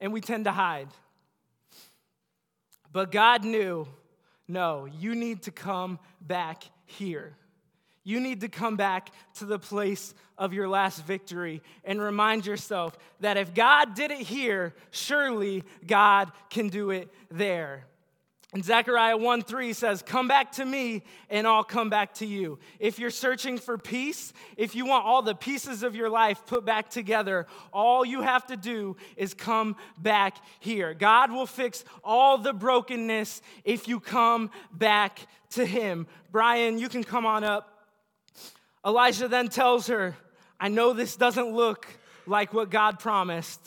and 0.00 0.12
we 0.12 0.20
tend 0.20 0.44
to 0.44 0.52
hide. 0.52 0.88
But 2.92 3.12
God 3.12 3.44
knew 3.44 3.86
no, 4.50 4.86
you 4.86 5.14
need 5.14 5.42
to 5.42 5.50
come 5.50 5.98
back 6.20 6.64
here. 6.86 7.36
You 8.02 8.20
need 8.20 8.40
to 8.40 8.48
come 8.48 8.76
back 8.76 9.10
to 9.34 9.44
the 9.44 9.58
place 9.58 10.14
of 10.38 10.54
your 10.54 10.66
last 10.66 11.04
victory 11.04 11.60
and 11.84 12.00
remind 12.00 12.46
yourself 12.46 12.96
that 13.20 13.36
if 13.36 13.52
God 13.52 13.94
did 13.94 14.10
it 14.10 14.20
here, 14.20 14.74
surely 14.90 15.62
God 15.86 16.32
can 16.48 16.70
do 16.70 16.88
it 16.88 17.12
there. 17.30 17.84
And 18.54 18.64
Zechariah 18.64 19.18
1 19.18 19.42
3 19.42 19.72
says, 19.74 20.00
Come 20.00 20.26
back 20.26 20.52
to 20.52 20.64
me, 20.64 21.02
and 21.28 21.46
I'll 21.46 21.64
come 21.64 21.90
back 21.90 22.14
to 22.14 22.26
you. 22.26 22.58
If 22.78 22.98
you're 22.98 23.10
searching 23.10 23.58
for 23.58 23.76
peace, 23.76 24.32
if 24.56 24.74
you 24.74 24.86
want 24.86 25.04
all 25.04 25.20
the 25.20 25.34
pieces 25.34 25.82
of 25.82 25.94
your 25.94 26.08
life 26.08 26.46
put 26.46 26.64
back 26.64 26.88
together, 26.88 27.46
all 27.74 28.06
you 28.06 28.22
have 28.22 28.46
to 28.46 28.56
do 28.56 28.96
is 29.18 29.34
come 29.34 29.76
back 29.98 30.38
here. 30.60 30.94
God 30.94 31.30
will 31.30 31.44
fix 31.46 31.84
all 32.02 32.38
the 32.38 32.54
brokenness 32.54 33.42
if 33.64 33.86
you 33.86 34.00
come 34.00 34.50
back 34.72 35.18
to 35.50 35.66
Him. 35.66 36.06
Brian, 36.32 36.78
you 36.78 36.88
can 36.88 37.04
come 37.04 37.26
on 37.26 37.44
up. 37.44 37.86
Elijah 38.84 39.28
then 39.28 39.48
tells 39.48 39.88
her, 39.88 40.16
I 40.58 40.68
know 40.68 40.94
this 40.94 41.16
doesn't 41.16 41.52
look 41.52 41.86
like 42.26 42.54
what 42.54 42.70
God 42.70 42.98
promised. 42.98 43.60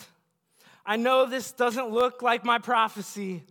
I 0.84 0.96
know 0.96 1.26
this 1.26 1.52
doesn't 1.52 1.90
look 1.90 2.22
like 2.22 2.44
my 2.44 2.58
prophecy, 2.58 3.44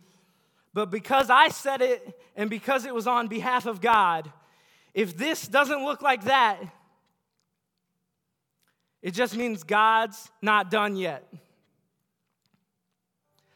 but 0.74 0.90
because 0.90 1.30
I 1.30 1.50
said 1.50 1.82
it 1.82 2.20
and 2.36 2.50
because 2.50 2.86
it 2.86 2.94
was 2.94 3.08
on 3.08 3.28
behalf 3.28 3.66
of 3.66 3.82
God, 3.82 4.32
if 4.94 5.18
this 5.18 5.48
doesn't 5.48 5.84
look 5.84 6.02
like 6.02 6.26
that, 6.26 6.60
It 9.02 9.12
just 9.12 9.36
means 9.36 9.64
God's 9.64 10.30
not 10.42 10.70
done 10.70 10.96
yet. 10.96 11.28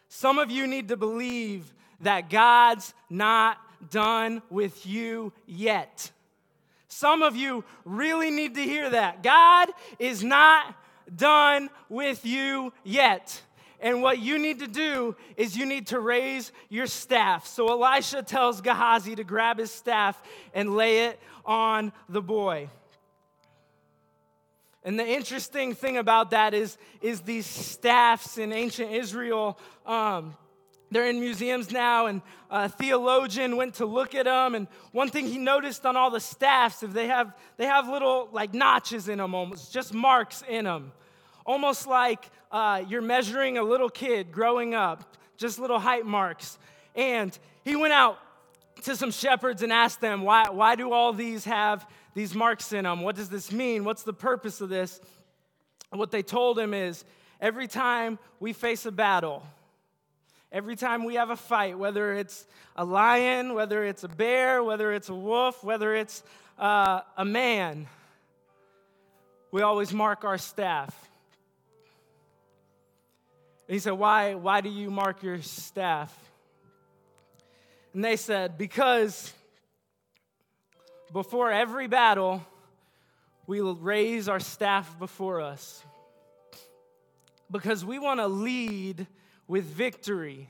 Some 0.10 0.39
of 0.39 0.49
you 0.49 0.65
need 0.65 0.88
to 0.88 0.97
believe 0.97 1.73
that 2.01 2.30
God's 2.30 2.93
not 3.10 3.58
done 3.91 4.41
with 4.49 4.86
you 4.86 5.34
yet. 5.45 6.12
Some 6.88 7.21
of 7.21 7.36
you 7.36 7.63
really 7.84 8.32
need 8.32 8.56
to 8.56 8.62
hear 8.62 8.89
that. 8.89 9.21
God 9.21 9.69
is 9.99 10.23
not 10.23 10.73
done 11.15 11.69
with 11.89 12.25
you 12.25 12.73
yet. 12.84 13.41
And 13.80 14.02
what 14.02 14.20
you 14.20 14.40
need 14.40 14.60
to 14.60 14.68
do 14.68 15.16
is 15.38 15.58
you 15.58 15.66
need 15.66 15.88
to 15.88 16.00
raise 16.00 16.52
your 16.70 16.88
staff. 16.88 17.46
So 17.48 17.70
Elisha 17.70 18.24
tells 18.24 18.62
Gehazi 18.62 19.16
to 19.16 19.24
grab 19.24 19.60
his 19.60 19.72
staff 19.72 20.22
and 20.54 20.76
lay 20.76 21.06
it 21.06 21.20
on 21.46 21.92
the 22.10 22.22
boy. 22.22 22.70
And 24.84 25.00
the 25.00 25.06
interesting 25.06 25.74
thing 25.74 25.98
about 25.98 26.30
that 26.30 26.54
is, 26.54 26.78
is 27.02 27.22
these 27.22 27.48
staffs 27.48 28.38
in 28.38 28.54
ancient 28.54 28.92
Israel, 28.92 29.58
um, 29.86 30.38
they're 30.92 31.08
in 31.08 31.20
museums 31.20 31.72
now, 31.72 32.06
and 32.06 32.22
a 32.52 32.70
theologian 32.70 33.58
went 33.58 33.74
to 33.76 33.86
look 33.88 34.14
at 34.14 34.26
them. 34.26 34.54
And 34.54 34.68
one 34.92 35.10
thing 35.10 35.26
he 35.26 35.40
noticed 35.40 35.86
on 35.88 35.98
all 35.98 36.12
the 36.12 36.20
staffs 36.20 36.84
is 36.84 36.94
they 36.94 37.08
have, 37.08 37.36
they 37.58 37.66
have 37.66 37.90
little 37.90 38.30
like 38.32 38.54
notches 38.54 39.10
in 39.10 39.18
them, 39.18 39.34
almost 39.34 39.74
just 39.74 39.94
marks 39.94 40.44
in 40.48 40.66
them. 40.66 40.92
Almost 41.46 41.88
like 41.88 42.30
uh, 42.52 42.84
you're 42.88 43.02
measuring 43.02 43.58
a 43.58 43.64
little 43.64 43.90
kid 43.90 44.32
growing 44.32 44.74
up, 44.74 45.16
just 45.38 45.60
little 45.60 45.80
height 45.80 46.06
marks. 46.06 46.58
And 46.96 47.38
he 47.64 47.76
went 47.76 47.94
out 47.94 48.18
to 48.84 48.96
some 48.96 49.12
shepherds 49.12 49.62
and 49.62 49.72
asked 49.72 50.02
them, 50.02 50.24
why, 50.24 50.50
why 50.50 50.76
do 50.76 50.92
all 50.92 51.14
these 51.14 51.46
have 51.46 51.86
these 52.16 52.34
marks 52.34 52.74
in 52.74 52.86
them. 52.86 53.02
What 53.02 53.16
does 53.16 53.30
this 53.30 53.52
mean? 53.52 53.84
What's 53.84 54.04
the 54.04 54.14
purpose 54.14 54.62
of 54.62 54.70
this? 54.70 55.00
And 55.92 56.00
what 56.00 56.10
they 56.10 56.24
told 56.24 56.58
him 56.58 56.74
is 56.74 57.04
every 57.40 57.68
time 57.68 58.18
we 58.40 58.54
face 58.54 58.86
a 58.86 58.92
battle, 58.92 59.44
every 60.52 60.78
time 60.78 61.04
we 61.04 61.16
have 61.16 61.30
a 61.30 61.36
fight, 61.36 61.78
whether 61.78 62.14
it's 62.14 62.48
a 62.76 62.86
lion, 62.86 63.54
whether 63.54 63.84
it's 63.84 64.04
a 64.04 64.08
bear, 64.08 64.64
whether 64.64 64.94
it's 64.94 65.10
a 65.10 65.14
wolf, 65.14 65.64
whether 65.64 65.94
it's 65.94 66.24
uh, 66.58 67.02
a 67.18 67.26
man, 67.26 67.86
we 69.52 69.62
always 69.62 69.94
mark 69.94 70.24
our 70.24 70.38
staff. 70.38 71.05
And 73.67 73.73
he 73.73 73.80
said, 73.80 73.93
why, 73.93 74.36
why 74.36 74.62
do 74.62 74.69
you 74.69 74.91
mark 74.91 75.23
your 75.23 75.41
staff? 75.41 76.13
And 77.95 78.04
they 78.04 78.17
said, 78.17 78.58
Because 78.58 79.34
before 81.13 81.49
every 81.49 81.88
battle, 81.88 82.45
we 83.47 83.62
raise 83.62 84.28
our 84.28 84.41
staff 84.41 84.99
before 84.99 85.39
us 85.39 85.82
because 87.49 87.86
we 87.86 87.99
want 87.99 88.19
to 88.19 88.28
lead 88.28 89.08
with 89.47 89.63
victory. 89.63 90.49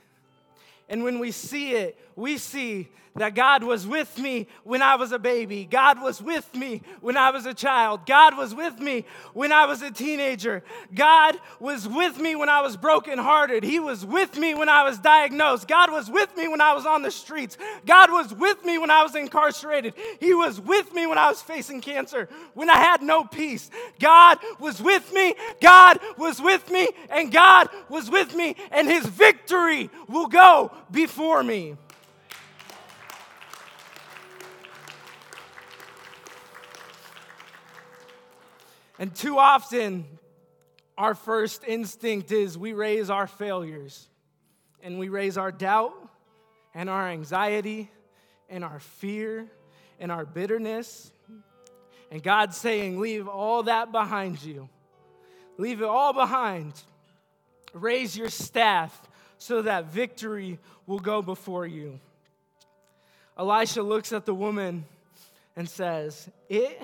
And 0.90 1.04
when 1.04 1.20
we 1.20 1.32
see 1.32 1.74
it, 1.74 2.00
we 2.16 2.38
see 2.38 2.90
that 3.16 3.34
God 3.34 3.64
was 3.64 3.88
with 3.88 4.18
me 4.18 4.48
when 4.64 4.82
I 4.82 4.96
was 4.96 5.14
a 5.14 5.20
baby. 5.20 5.66
God 5.66 6.02
was 6.02 6.22
with 6.22 6.54
me 6.54 6.82
when 7.00 7.16
I 7.16 7.32
was 7.32 7.46
a 7.46 7.54
child. 7.54 8.06
God 8.06 8.38
was 8.38 8.54
with 8.54 8.78
me 8.80 9.06
when 9.34 9.54
I 9.54 9.66
was 9.66 9.82
a 9.82 9.90
teenager. 9.90 10.64
God 10.94 11.40
was 11.60 11.88
with 11.88 12.20
me 12.20 12.36
when 12.36 12.50
I 12.50 12.60
was 12.60 12.76
brokenhearted. 12.76 13.64
He 13.64 13.80
was 13.80 14.06
with 14.06 14.38
me 14.38 14.54
when 14.54 14.68
I 14.68 14.84
was 14.84 15.00
diagnosed. 15.00 15.68
God 15.68 15.92
was 15.92 16.10
with 16.10 16.36
me 16.36 16.50
when 16.50 16.60
I 16.60 16.74
was 16.74 16.86
on 16.86 17.04
the 17.04 17.12
streets. 17.12 17.58
God 17.86 18.12
was 18.12 18.34
with 18.34 18.64
me 18.66 18.78
when 18.78 18.92
I 18.92 19.02
was 19.02 19.16
incarcerated. 19.16 19.94
He 20.20 20.34
was 20.34 20.60
with 20.60 20.94
me 20.94 21.08
when 21.08 21.18
I 21.18 21.30
was 21.30 21.42
facing 21.42 21.80
cancer, 21.80 22.28
when 22.54 22.70
I 22.70 22.78
had 22.78 23.02
no 23.02 23.24
peace. 23.24 23.72
God 23.98 24.40
was 24.60 24.82
with 24.82 25.14
me. 25.14 25.36
God 25.62 26.00
was 26.18 26.42
with 26.42 26.70
me. 26.70 26.90
And 27.10 27.32
God 27.32 27.70
was 27.88 28.10
with 28.10 28.36
me. 28.36 28.58
And 28.72 28.90
his 28.90 29.06
victory 29.06 29.90
will 30.10 30.28
go 30.28 30.74
before 30.92 31.42
me. 31.42 31.78
And 38.98 39.14
too 39.14 39.38
often, 39.38 40.06
our 40.98 41.16
first 41.16 41.64
instinct 41.68 42.32
is 42.32 42.58
we 42.58 42.74
raise 42.74 43.10
our 43.10 43.28
failures 43.28 44.08
and 44.82 44.98
we 44.98 45.10
raise 45.10 45.38
our 45.38 45.52
doubt 45.52 45.94
and 46.74 46.90
our 46.90 47.08
anxiety 47.10 47.90
and 48.50 48.64
our 48.64 48.80
fear 48.80 49.48
and 50.00 50.12
our 50.12 50.26
bitterness. 50.26 51.12
And 52.12 52.24
God's 52.24 52.56
saying, 52.56 53.00
Leave 53.00 53.28
all 53.28 53.64
that 53.64 53.92
behind 53.92 54.42
you. 54.42 54.70
Leave 55.58 55.82
it 55.82 55.88
all 55.88 56.14
behind. 56.14 56.74
Raise 57.74 58.18
your 58.18 58.30
staff 58.30 59.10
so 59.38 59.62
that 59.64 59.86
victory 59.86 60.60
will 60.88 61.00
go 61.00 61.22
before 61.22 61.66
you. 61.68 62.00
Elisha 63.38 63.84
looks 63.84 64.14
at 64.14 64.26
the 64.26 64.34
woman 64.34 64.86
and 65.56 65.68
says, 65.68 66.30
It 66.48 66.82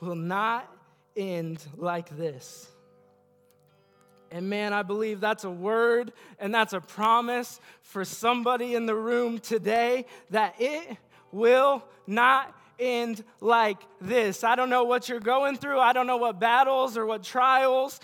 will 0.00 0.14
not 0.14 0.70
end 1.16 1.64
like 1.76 2.16
this. 2.16 2.68
And 4.30 4.48
man, 4.48 4.72
I 4.72 4.82
believe 4.82 5.20
that's 5.20 5.44
a 5.44 5.50
word 5.50 6.12
and 6.38 6.52
that's 6.52 6.72
a 6.72 6.80
promise 6.80 7.60
for 7.82 8.04
somebody 8.04 8.74
in 8.74 8.86
the 8.86 8.94
room 8.94 9.38
today 9.38 10.06
that 10.30 10.56
it 10.58 10.96
will 11.30 11.84
not 12.06 12.52
end 12.78 13.22
like 13.40 13.78
this. 14.00 14.42
I 14.42 14.56
don't 14.56 14.70
know 14.70 14.84
what 14.84 15.08
you're 15.08 15.20
going 15.20 15.56
through, 15.56 15.78
I 15.78 15.92
don't 15.92 16.06
know 16.06 16.16
what 16.16 16.40
battles 16.40 16.96
or 16.96 17.06
what 17.06 17.22
trials 17.22 18.00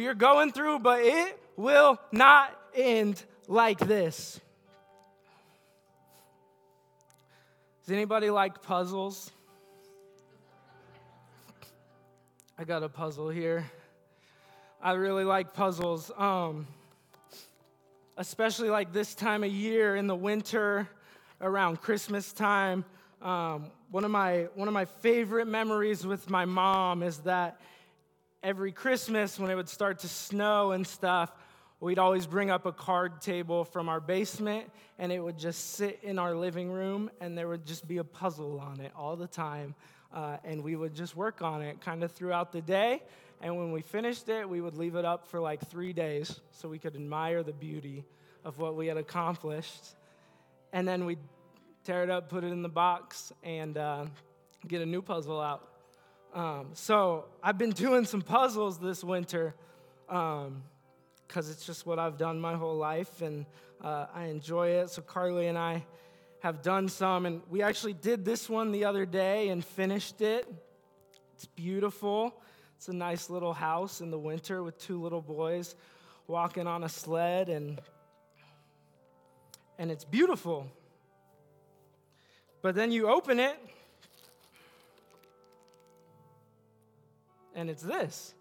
you're 0.00 0.14
going 0.14 0.52
through, 0.52 0.78
but 0.78 1.00
it 1.02 1.38
will 1.56 1.98
not 2.12 2.56
end 2.74 3.22
like 3.48 3.78
this. 3.78 4.40
Does 7.84 7.92
anybody 7.92 8.30
like 8.30 8.62
puzzles? 8.62 9.30
I 12.62 12.64
got 12.64 12.84
a 12.84 12.88
puzzle 12.88 13.28
here. 13.28 13.68
I 14.80 14.92
really 14.92 15.24
like 15.24 15.52
puzzles, 15.52 16.12
um, 16.16 16.68
especially 18.16 18.70
like 18.70 18.92
this 18.92 19.16
time 19.16 19.42
of 19.42 19.50
year 19.50 19.96
in 19.96 20.06
the 20.06 20.14
winter, 20.14 20.88
around 21.40 21.80
Christmas 21.80 22.32
time. 22.32 22.84
Um, 23.20 23.72
one 23.90 24.04
of 24.04 24.12
my 24.12 24.46
one 24.54 24.68
of 24.68 24.74
my 24.74 24.84
favorite 24.84 25.48
memories 25.48 26.06
with 26.06 26.30
my 26.30 26.44
mom 26.44 27.02
is 27.02 27.18
that 27.22 27.60
every 28.44 28.70
Christmas 28.70 29.40
when 29.40 29.50
it 29.50 29.56
would 29.56 29.68
start 29.68 29.98
to 29.98 30.08
snow 30.08 30.70
and 30.70 30.86
stuff, 30.86 31.32
we'd 31.80 31.98
always 31.98 32.28
bring 32.28 32.48
up 32.48 32.64
a 32.64 32.72
card 32.72 33.20
table 33.20 33.64
from 33.64 33.88
our 33.88 33.98
basement 33.98 34.70
and 35.00 35.10
it 35.10 35.18
would 35.18 35.36
just 35.36 35.72
sit 35.72 35.98
in 36.04 36.16
our 36.16 36.32
living 36.32 36.70
room 36.70 37.10
and 37.20 37.36
there 37.36 37.48
would 37.48 37.66
just 37.66 37.88
be 37.88 37.98
a 37.98 38.04
puzzle 38.04 38.60
on 38.60 38.78
it 38.78 38.92
all 38.94 39.16
the 39.16 39.26
time 39.26 39.74
uh, 40.12 40.36
and 40.44 40.62
we 40.62 40.76
would 40.76 40.94
just 40.94 41.16
work 41.16 41.42
on 41.42 41.62
it 41.62 41.80
kind 41.80 42.02
of 42.02 42.12
throughout 42.12 42.52
the 42.52 42.60
day. 42.60 43.02
And 43.40 43.56
when 43.56 43.72
we 43.72 43.82
finished 43.82 44.28
it, 44.28 44.48
we 44.48 44.60
would 44.60 44.76
leave 44.76 44.94
it 44.94 45.04
up 45.04 45.26
for 45.26 45.40
like 45.40 45.60
three 45.68 45.92
days 45.92 46.40
so 46.52 46.68
we 46.68 46.78
could 46.78 46.94
admire 46.94 47.42
the 47.42 47.52
beauty 47.52 48.04
of 48.44 48.58
what 48.58 48.76
we 48.76 48.86
had 48.86 48.96
accomplished. 48.96 49.96
And 50.72 50.86
then 50.86 51.04
we'd 51.04 51.18
tear 51.84 52.04
it 52.04 52.10
up, 52.10 52.28
put 52.28 52.44
it 52.44 52.52
in 52.52 52.62
the 52.62 52.68
box, 52.68 53.32
and 53.42 53.76
uh, 53.76 54.06
get 54.66 54.80
a 54.80 54.86
new 54.86 55.02
puzzle 55.02 55.40
out. 55.40 55.68
Um, 56.34 56.68
so 56.72 57.26
I've 57.42 57.58
been 57.58 57.72
doing 57.72 58.04
some 58.04 58.22
puzzles 58.22 58.78
this 58.78 59.02
winter 59.04 59.54
because 60.06 60.46
um, 60.46 60.62
it's 61.34 61.66
just 61.66 61.84
what 61.84 61.98
I've 61.98 62.16
done 62.16 62.40
my 62.40 62.54
whole 62.54 62.76
life, 62.76 63.22
and 63.22 63.44
uh, 63.82 64.06
I 64.14 64.26
enjoy 64.26 64.68
it. 64.68 64.90
So 64.90 65.02
Carly 65.02 65.48
and 65.48 65.58
I 65.58 65.84
have 66.42 66.60
done 66.60 66.88
some, 66.88 67.24
and 67.24 67.40
we 67.48 67.62
actually 67.62 67.92
did 67.92 68.24
this 68.24 68.50
one 68.50 68.72
the 68.72 68.84
other 68.84 69.06
day 69.06 69.50
and 69.50 69.64
finished 69.64 70.20
it. 70.20 70.52
It's 71.36 71.46
beautiful. 71.46 72.34
It's 72.76 72.88
a 72.88 72.92
nice 72.92 73.30
little 73.30 73.52
house 73.52 74.00
in 74.00 74.10
the 74.10 74.18
winter 74.18 74.64
with 74.64 74.76
two 74.76 75.00
little 75.00 75.22
boys 75.22 75.76
walking 76.26 76.66
on 76.66 76.82
a 76.82 76.88
sled, 76.88 77.48
and, 77.48 77.80
and 79.78 79.92
it's 79.92 80.04
beautiful. 80.04 80.66
But 82.60 82.74
then 82.74 82.90
you 82.90 83.08
open 83.08 83.38
it, 83.38 83.56
and 87.54 87.70
it's 87.70 87.82
this. 87.82 88.34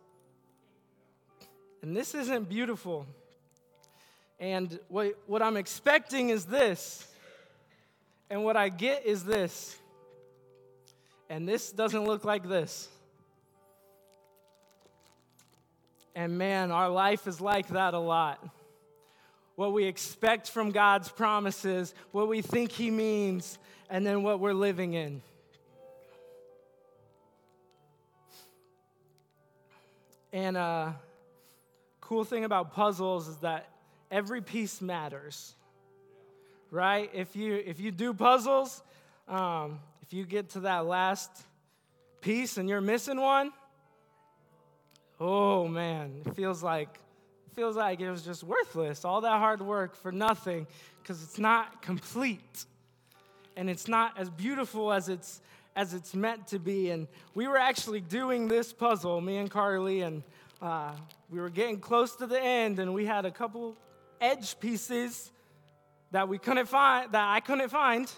And 1.84 1.96
this 1.96 2.16
isn't 2.16 2.50
beautiful. 2.50 3.06
And 4.40 4.80
what, 4.88 5.20
what 5.28 5.44
I'm 5.44 5.56
expecting 5.56 6.30
is 6.30 6.46
this 6.46 7.08
and 8.32 8.46
what 8.46 8.56
I 8.56 8.70
get 8.70 9.06
is 9.06 9.26
this. 9.26 9.76
And 11.30 11.46
this 11.46 11.74
doesn't 11.74 12.06
look 12.06 12.24
like 12.24 12.48
this. 12.48 12.88
And 16.16 16.38
man, 16.38 16.72
our 16.72 16.90
life 16.90 17.28
is 17.28 17.42
like 17.42 17.68
that 17.68 17.94
a 17.94 18.00
lot. 18.00 18.42
What 19.56 19.74
we 19.74 19.84
expect 19.84 20.50
from 20.50 20.72
God's 20.72 21.10
promises, 21.10 21.94
what 22.14 22.30
we 22.30 22.42
think 22.42 22.72
He 22.72 22.90
means, 22.90 23.60
and 23.90 24.06
then 24.06 24.24
what 24.24 24.40
we're 24.40 24.54
living 24.54 24.94
in. 24.94 25.22
And 30.32 30.56
uh, 30.56 30.92
cool 32.00 32.24
thing 32.24 32.46
about 32.46 32.74
puzzles 32.74 33.28
is 33.28 33.36
that 33.38 33.68
every 34.10 34.42
piece 34.42 34.80
matters, 34.82 35.54
right? 36.72 37.10
If 37.14 37.36
you 37.36 37.62
if 37.66 37.80
you 37.80 37.92
do 37.92 38.14
puzzles, 38.14 38.82
um, 39.28 39.80
if 40.02 40.14
you 40.14 40.26
get 40.26 40.50
to 40.52 40.62
that 40.62 40.86
last 40.88 41.30
piece 42.22 42.58
and 42.58 42.68
you're 42.68 42.82
missing 42.82 43.20
one, 43.20 43.52
oh 45.20 45.68
man, 45.68 46.22
it 46.26 46.36
feels 46.36 46.64
like 46.64 46.98
it 47.46 47.56
feels 47.56 47.76
like 47.76 48.00
it 48.00 48.10
was 48.10 48.24
just 48.24 48.44
worthless. 48.44 49.06
All 49.06 49.22
that 49.22 49.38
hard 49.38 49.62
work 49.62 49.96
for 49.96 50.12
nothing 50.12 50.66
because 51.04 51.22
it's 51.22 51.38
not 51.38 51.82
complete 51.82 52.66
and 53.58 53.70
it's 53.70 53.88
not 53.88 54.18
as 54.18 54.30
beautiful 54.30 54.94
as 54.94 55.10
it's 55.10 55.42
as 55.76 55.94
it's 55.94 56.14
meant 56.14 56.48
to 56.48 56.60
be. 56.60 56.90
And 56.90 57.08
we 57.34 57.48
were 57.48 57.58
actually 57.58 58.02
doing 58.02 58.48
this 58.48 58.74
puzzle, 58.74 59.22
me 59.22 59.38
and 59.38 59.50
Carly, 59.50 60.02
and 60.02 60.24
uh, 60.62 60.94
we 61.30 61.40
were 61.40 61.50
getting 61.50 61.80
close 61.80 62.16
to 62.18 62.28
the 62.28 62.42
end, 62.42 62.80
and 62.80 62.94
we 62.94 63.06
had 63.06 63.26
a 63.26 63.32
couple 63.32 63.78
edge 64.20 64.60
pieces 64.60 65.32
that 66.12 66.28
we 66.28 66.38
couldn't 66.38 66.68
find, 66.68 67.12
that 67.12 67.28
I 67.30 67.40
couldn't 67.40 67.70
find. 67.70 68.12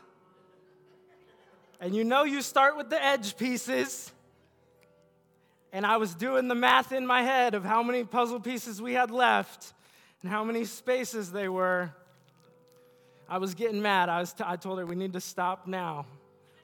And 1.79 1.95
you 1.95 2.03
know, 2.03 2.23
you 2.23 2.41
start 2.41 2.77
with 2.77 2.89
the 2.89 3.03
edge 3.03 3.37
pieces. 3.37 4.11
And 5.71 5.85
I 5.85 5.97
was 5.97 6.13
doing 6.13 6.47
the 6.47 6.55
math 6.55 6.91
in 6.91 7.05
my 7.05 7.23
head 7.23 7.55
of 7.55 7.63
how 7.63 7.81
many 7.81 8.03
puzzle 8.03 8.39
pieces 8.39 8.81
we 8.81 8.93
had 8.93 9.11
left 9.11 9.73
and 10.21 10.31
how 10.31 10.43
many 10.43 10.65
spaces 10.65 11.31
they 11.31 11.49
were. 11.49 11.91
I 13.27 13.39
was 13.39 13.55
getting 13.55 13.81
mad. 13.81 14.09
I, 14.09 14.19
was 14.19 14.33
t- 14.33 14.43
I 14.45 14.55
told 14.55 14.79
her 14.79 14.85
we 14.85 14.95
need 14.95 15.13
to 15.13 15.21
stop 15.21 15.67
now 15.67 16.05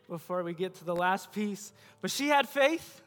before 0.07 0.43
we 0.43 0.53
get 0.53 0.75
to 0.75 0.85
the 0.85 0.95
last 0.95 1.31
piece. 1.31 1.73
But 2.01 2.11
she 2.11 2.27
had 2.27 2.47
faith. 2.47 3.01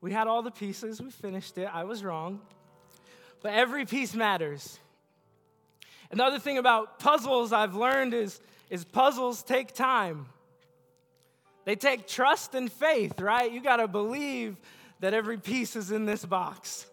We 0.00 0.12
had 0.12 0.26
all 0.26 0.42
the 0.42 0.50
pieces. 0.50 1.00
We 1.00 1.10
finished 1.10 1.58
it. 1.58 1.68
I 1.72 1.84
was 1.84 2.02
wrong. 2.02 2.40
But 3.42 3.52
every 3.52 3.84
piece 3.84 4.14
matters. 4.14 4.78
Another 6.12 6.38
thing 6.38 6.58
about 6.58 6.98
puzzles 6.98 7.54
I've 7.54 7.74
learned 7.74 8.12
is, 8.12 8.38
is 8.68 8.84
puzzles 8.84 9.42
take 9.42 9.72
time. 9.72 10.26
They 11.64 11.74
take 11.74 12.06
trust 12.06 12.54
and 12.54 12.70
faith, 12.70 13.18
right? 13.18 13.50
You 13.50 13.62
got 13.62 13.76
to 13.76 13.88
believe 13.88 14.56
that 15.00 15.14
every 15.14 15.38
piece 15.38 15.74
is 15.74 15.90
in 15.90 16.04
this 16.04 16.24
box. 16.24 16.86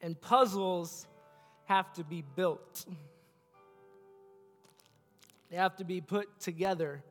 And 0.00 0.20
puzzles 0.20 1.06
have 1.64 1.92
to 1.94 2.04
be 2.04 2.22
built. 2.36 2.84
They 5.50 5.56
have 5.56 5.76
to 5.76 5.84
be 5.84 6.00
put 6.00 6.40
together. 6.40 7.02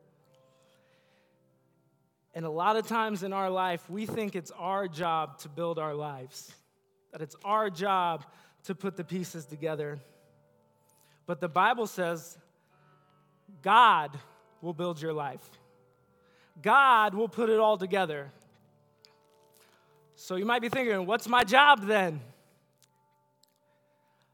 And 2.34 2.46
a 2.46 2.50
lot 2.50 2.76
of 2.76 2.86
times 2.86 3.22
in 3.22 3.32
our 3.32 3.50
life, 3.50 3.90
we 3.90 4.06
think 4.06 4.34
it's 4.34 4.52
our 4.52 4.88
job 4.88 5.38
to 5.40 5.48
build 5.48 5.78
our 5.78 5.94
lives, 5.94 6.52
that 7.12 7.20
it's 7.20 7.36
our 7.44 7.68
job 7.68 8.24
to 8.64 8.74
put 8.74 8.96
the 8.96 9.04
pieces 9.04 9.44
together. 9.44 9.98
But 11.26 11.40
the 11.40 11.48
Bible 11.48 11.86
says 11.86 12.36
God 13.62 14.16
will 14.60 14.74
build 14.74 15.00
your 15.00 15.12
life, 15.12 15.48
God 16.62 17.14
will 17.14 17.28
put 17.28 17.50
it 17.50 17.58
all 17.58 17.76
together. 17.76 18.30
So 20.16 20.36
you 20.36 20.44
might 20.44 20.62
be 20.62 20.68
thinking, 20.68 21.06
what's 21.06 21.28
my 21.28 21.42
job 21.42 21.86
then? 21.86 22.20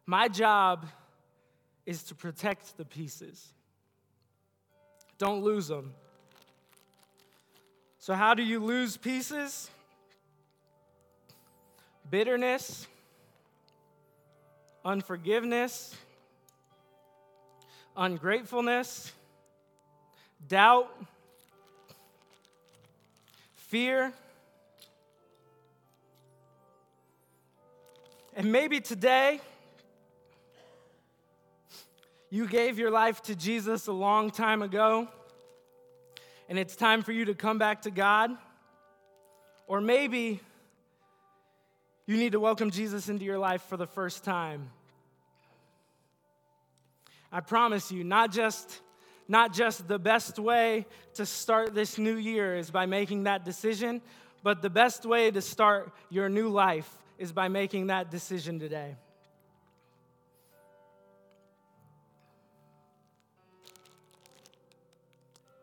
My 0.05 0.29
job 0.29 0.87
is 1.87 2.03
to 2.05 2.15
protect 2.15 2.77
the 2.77 2.85
pieces. 2.85 3.49
Don't 5.19 5.43
lose 5.43 5.69
them. 5.69 5.95
So, 7.99 8.15
how 8.15 8.35
do 8.35 8.43
you 8.43 8.61
lose 8.61 8.97
pieces? 8.97 9.71
Bitterness, 12.11 12.87
unforgiveness, 14.85 15.95
ungratefulness, 17.97 19.13
doubt, 20.49 20.89
fear. 23.55 24.13
And 28.35 28.51
maybe 28.51 28.81
today, 28.81 29.41
you 32.31 32.47
gave 32.47 32.79
your 32.79 32.91
life 32.91 33.23
to 33.23 33.35
Jesus 33.35 33.87
a 33.87 33.93
long 33.93 34.31
time 34.31 34.63
ago, 34.63 35.09
and 36.49 36.59
it's 36.59 36.75
time 36.77 37.03
for 37.03 37.13
you 37.13 37.27
to 37.27 37.35
come 37.35 37.59
back 37.59 37.83
to 37.83 37.91
God. 37.91 38.31
Or 39.67 39.81
maybe 39.81 40.41
you 42.11 42.17
need 42.17 42.33
to 42.33 42.41
welcome 42.41 42.73
Jesus 42.73 43.09
into 43.09 43.25
your 43.25 43.39
life 43.39 43.63
for 43.63 43.77
the 43.77 43.87
first 43.87 44.25
time. 44.25 44.69
I 47.31 47.39
promise 47.39 47.93
you, 47.93 48.03
not 48.03 48.33
just 48.33 48.81
not 49.29 49.53
just 49.53 49.87
the 49.87 49.97
best 49.97 50.37
way 50.37 50.87
to 51.15 51.25
start 51.25 51.73
this 51.73 51.99
new 51.99 52.17
year 52.17 52.57
is 52.57 52.69
by 52.73 52.87
making 52.87 53.23
that 53.25 53.45
decision, 53.45 54.03
but 54.43 54.61
the 54.61 54.69
best 54.69 55.07
way 55.07 55.31
to 55.31 55.41
start 55.41 55.93
your 56.09 56.29
new 56.29 56.49
life 56.49 56.99
is 57.17 57.31
by 57.31 57.47
making 57.47 57.87
that 57.87 58.11
decision 58.11 58.59
today. 58.59 58.97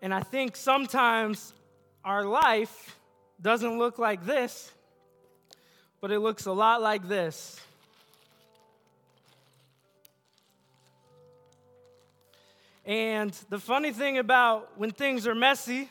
And 0.02 0.14
I 0.14 0.22
think 0.22 0.56
sometimes 0.56 1.54
our 2.06 2.24
life 2.24 2.98
doesn't 3.42 3.78
look 3.78 4.00
like 4.00 4.26
this, 4.26 4.72
but 6.02 6.12
it 6.12 6.20
looks 6.20 6.46
a 6.46 6.52
lot 6.52 6.82
like 6.82 7.08
this. 7.08 7.60
And 12.86 13.32
the 13.50 13.60
funny 13.60 13.92
thing 13.92 14.18
about 14.18 14.78
when 14.78 14.92
things 14.92 15.28
are 15.28 15.36
messy 15.36 15.90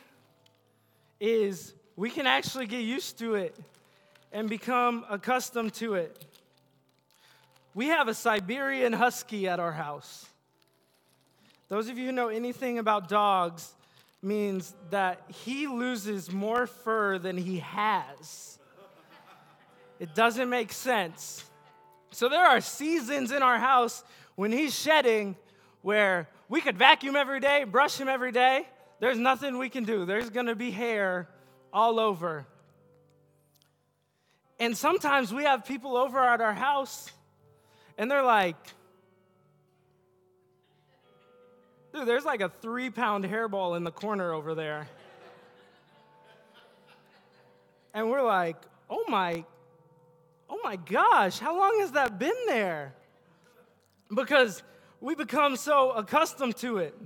is 1.19 1.73
we 1.95 2.09
can 2.09 2.25
actually 2.25 2.65
get 2.65 2.81
used 2.81 3.19
to 3.19 3.35
it 3.35 3.55
and 4.31 4.49
become 4.49 5.05
accustomed 5.09 5.73
to 5.75 5.93
it. 5.93 6.25
We 7.75 7.87
have 7.87 8.07
a 8.07 8.13
Siberian 8.13 8.93
Husky 8.93 9.47
at 9.47 9.59
our 9.59 9.71
house. 9.71 10.25
Those 11.69 11.89
of 11.89 11.97
you 11.97 12.07
who 12.07 12.11
know 12.11 12.29
anything 12.29 12.79
about 12.79 13.09
dogs, 13.09 13.73
means 14.21 14.73
that 14.89 15.21
he 15.27 15.67
loses 15.67 16.31
more 16.31 16.67
fur 16.67 17.17
than 17.17 17.37
he 17.37 17.59
has. 17.59 18.56
It 19.99 20.13
doesn't 20.15 20.49
make 20.49 20.71
sense. 20.71 21.43
So 22.11 22.29
there 22.29 22.45
are 22.45 22.61
seasons 22.61 23.31
in 23.31 23.41
our 23.41 23.57
house 23.57 24.03
when 24.35 24.51
he's 24.51 24.77
shedding 24.77 25.35
where 25.81 26.29
we 26.49 26.61
could 26.61 26.77
vacuum 26.77 27.15
every 27.15 27.39
day, 27.39 27.63
brush 27.63 27.99
him 27.99 28.07
every 28.07 28.31
day. 28.31 28.67
There's 28.99 29.17
nothing 29.17 29.57
we 29.57 29.69
can 29.69 29.83
do. 29.83 30.05
There's 30.05 30.29
going 30.29 30.45
to 30.47 30.55
be 30.55 30.71
hair 30.71 31.27
all 31.73 31.99
over. 31.99 32.45
And 34.59 34.75
sometimes 34.75 35.33
we 35.33 35.43
have 35.43 35.65
people 35.65 35.97
over 35.97 36.19
at 36.19 36.41
our 36.41 36.53
house 36.53 37.11
and 37.97 38.09
they're 38.09 38.23
like, 38.23 38.55
Dude, 41.93 42.07
there's 42.07 42.25
like 42.25 42.41
a 42.41 42.49
three 42.61 42.89
pound 42.89 43.25
hairball 43.25 43.75
in 43.75 43.83
the 43.83 43.91
corner 43.91 44.31
over 44.31 44.53
there. 44.53 44.87
And 47.93 48.11
we're 48.11 48.21
like, 48.21 48.57
oh 48.87 49.03
my, 49.07 49.43
oh 50.49 50.59
my 50.63 50.75
gosh, 50.75 51.39
how 51.39 51.57
long 51.57 51.79
has 51.79 51.91
that 51.91 52.19
been 52.19 52.35
there? 52.47 52.93
Because 54.13 54.63
we 55.01 55.15
become 55.15 55.55
so 55.55 55.91
accustomed 55.91 56.55
to 56.57 56.77
it. 56.77 56.97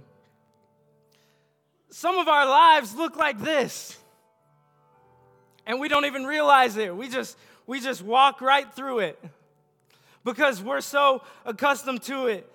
Some 1.89 2.17
of 2.17 2.27
our 2.27 2.45
lives 2.45 2.95
look 2.95 3.17
like 3.17 3.39
this. 3.39 3.97
And 5.65 5.79
we 5.79 5.87
don't 5.87 6.05
even 6.05 6.25
realize 6.25 6.77
it. 6.77 6.95
We 6.95 7.09
just 7.09 7.37
we 7.67 7.79
just 7.79 8.01
walk 8.01 8.41
right 8.41 8.71
through 8.73 8.99
it 8.99 9.23
because 10.23 10.61
we're 10.61 10.81
so 10.81 11.21
accustomed 11.45 12.01
to 12.03 12.27
it. 12.27 12.51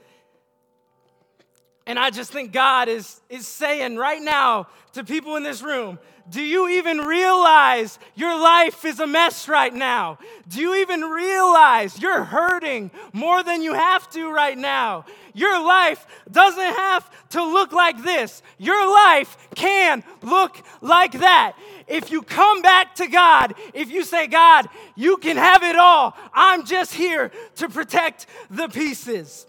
And 1.87 1.99
I 1.99 2.11
just 2.11 2.33
think 2.33 2.53
God 2.53 2.88
is, 2.88 3.20
is 3.29 3.46
saying 3.46 3.96
right 3.96 4.20
now 4.20 4.66
to 4.93 5.05
people 5.05 5.37
in 5.37 5.43
this 5.43 5.62
room 5.62 5.99
do 6.28 6.43
you 6.43 6.68
even 6.70 6.99
realize 6.99 7.99
your 8.16 8.37
life 8.39 8.84
is 8.84 8.99
a 8.99 9.07
mess 9.07 9.49
right 9.49 9.72
now? 9.72 10.18
Do 10.49 10.61
you 10.61 10.74
even 10.76 11.03
realize 11.03 12.01
you're 12.01 12.24
hurting 12.24 12.91
more 13.12 13.45
than 13.45 13.62
you 13.62 13.74
have 13.74 14.11
to 14.11 14.32
right 14.32 14.59
now? 14.59 15.05
Your 15.34 15.64
life 15.64 16.05
doesn't 16.30 16.61
have 16.61 17.28
to 17.30 17.45
look 17.45 17.70
like 17.70 18.03
this. 18.03 18.43
Your 18.59 18.91
life 18.93 19.37
can 19.55 20.03
look 20.22 20.61
like 20.80 21.12
that. 21.12 21.53
If 21.87 22.11
you 22.11 22.22
come 22.22 22.61
back 22.61 22.97
to 22.97 23.07
God, 23.07 23.55
if 23.72 23.91
you 23.91 24.03
say, 24.03 24.26
God, 24.26 24.68
you 24.97 25.18
can 25.18 25.37
have 25.37 25.62
it 25.62 25.76
all, 25.76 26.16
I'm 26.34 26.64
just 26.66 26.93
here 26.93 27.30
to 27.57 27.68
protect 27.68 28.26
the 28.51 28.68
pieces. 28.68 29.47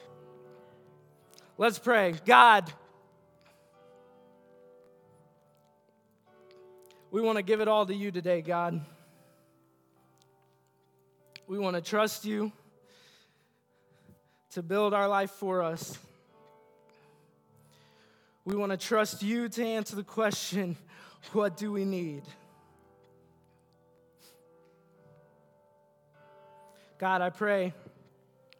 Let's 1.60 1.80
pray. 1.80 2.14
God, 2.24 2.72
we 7.10 7.20
want 7.20 7.38
to 7.38 7.41
give 7.41 7.62
it 7.62 7.68
all 7.68 7.84
to 7.88 7.95
you 7.95 8.12
today, 8.12 8.43
God. 8.43 8.80
We 11.47 11.58
want 11.58 11.76
to 11.76 11.82
trust 11.82 12.26
you 12.26 12.51
to 14.51 14.62
build 14.62 14.93
our 14.93 15.08
life 15.08 15.32
for 15.32 15.64
us. 15.64 15.97
We 18.45 18.55
want 18.55 18.72
to 18.72 18.78
trust 18.78 19.24
you 19.24 19.49
to 19.49 19.66
answer 19.66 19.95
the 19.95 20.03
question 20.03 20.78
what 21.32 21.58
do 21.58 21.72
we 21.72 21.86
need? 21.86 22.22
God, 26.99 27.22
I 27.22 27.32
pray 27.32 27.74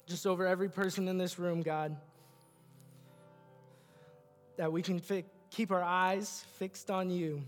just 0.08 0.26
over 0.26 0.48
every 0.48 0.70
person 0.70 1.08
in 1.08 1.20
this 1.20 1.38
room, 1.38 1.62
God, 1.62 1.95
that 4.58 4.72
we 4.72 4.82
can 4.82 4.99
fi- 4.99 5.26
keep 5.49 5.72
our 5.72 5.84
eyes 5.84 6.43
fixed 6.58 6.91
on 6.91 7.10
you. 7.10 7.43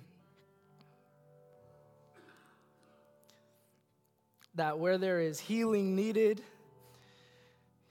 That 4.56 4.80
where 4.80 4.98
there 4.98 5.20
is 5.20 5.40
healing 5.40 5.96
needed, 5.96 6.42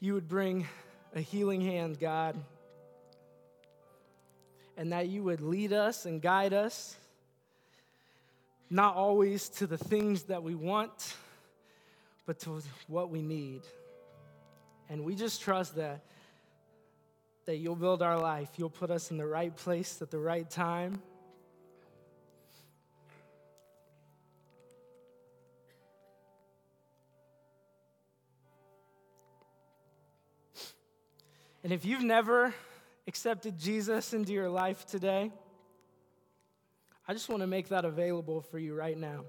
you 0.01 0.15
would 0.15 0.29
bring 0.29 0.67
a 1.15 1.21
healing 1.21 1.61
hand, 1.61 1.99
God. 1.99 2.37
And 4.77 4.93
that 4.93 5.09
you 5.09 5.25
would 5.25 5.41
lead 5.41 5.73
us 5.73 6.07
and 6.07 6.23
guide 6.23 6.53
us, 6.53 6.97
not 8.71 8.95
always 8.95 9.49
to 9.51 9.67
the 9.67 9.79
things 9.79 10.25
that 10.25 10.43
we 10.43 10.55
want, 10.55 11.17
but 12.27 12.39
to 12.41 12.63
what 12.87 13.11
we 13.11 13.23
need. 13.23 13.63
And 14.89 15.05
we 15.05 15.17
just 15.17 15.41
trust 15.43 15.75
that 15.77 16.03
that 17.49 17.57
you'll 17.57 17.75
build 17.75 18.03
our 18.03 18.21
life. 18.21 18.51
You'll 18.59 18.69
put 18.69 18.91
us 18.91 19.11
in 19.11 19.17
the 19.17 19.25
right 19.27 19.57
place 19.57 20.03
at 20.03 20.11
the 20.11 20.19
right 20.19 20.51
time. 20.51 21.01
And 31.65 31.73
if 31.73 31.87
you've 31.87 32.03
never 32.03 32.53
accepted 33.07 33.59
Jesus 33.59 34.13
into 34.13 34.35
your 34.35 34.51
life 34.51 34.85
today, 34.85 35.33
I 37.09 37.15
just 37.15 37.31
want 37.31 37.41
to 37.41 37.47
make 37.47 37.69
that 37.69 37.87
available 37.87 38.43
for 38.43 38.59
you 38.59 38.75
right 38.75 38.99
now. 38.99 39.25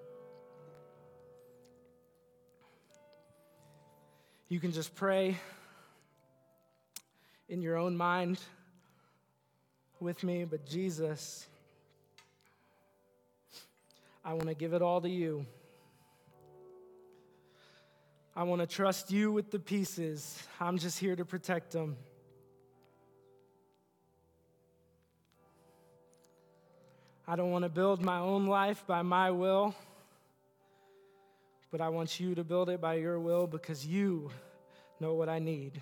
You 4.49 4.59
can 4.59 4.74
just 4.74 4.93
pray 4.93 5.38
in 7.50 7.64
your 7.64 7.78
own 7.78 7.97
mind 7.97 8.39
with 10.00 10.24
me, 10.24 10.45
but 10.45 10.66
Jesus, 10.68 11.47
I 14.24 14.34
want 14.34 14.47
to 14.47 14.54
give 14.54 14.74
it 14.74 14.84
all 14.84 15.02
to 15.02 15.10
you. 15.10 15.45
I 18.36 18.43
want 18.43 18.62
to 18.62 18.68
trust 18.68 19.12
you 19.12 19.32
with 19.32 19.50
the 19.50 19.58
pieces. 19.58 20.41
I'm 20.62 20.78
just 20.78 21.00
here 21.00 21.16
to 21.16 21.26
protect 21.26 21.72
them. 21.72 21.97
I 27.28 27.36
don't 27.36 27.52
want 27.52 27.64
to 27.64 27.70
build 27.70 28.02
my 28.02 28.20
own 28.20 28.45
life 28.45 28.86
by 28.88 29.02
my 29.02 29.32
will, 29.32 29.76
but 31.72 31.82
I 31.82 31.89
want 31.89 32.20
you 32.20 32.36
to 32.36 32.43
build 32.43 32.70
it 32.70 32.80
by 32.80 32.95
your 32.95 33.20
will 33.20 33.47
because 33.47 33.86
you 33.86 34.30
know 35.00 35.16
what 35.16 35.30
I 35.30 35.39
need. 35.39 35.82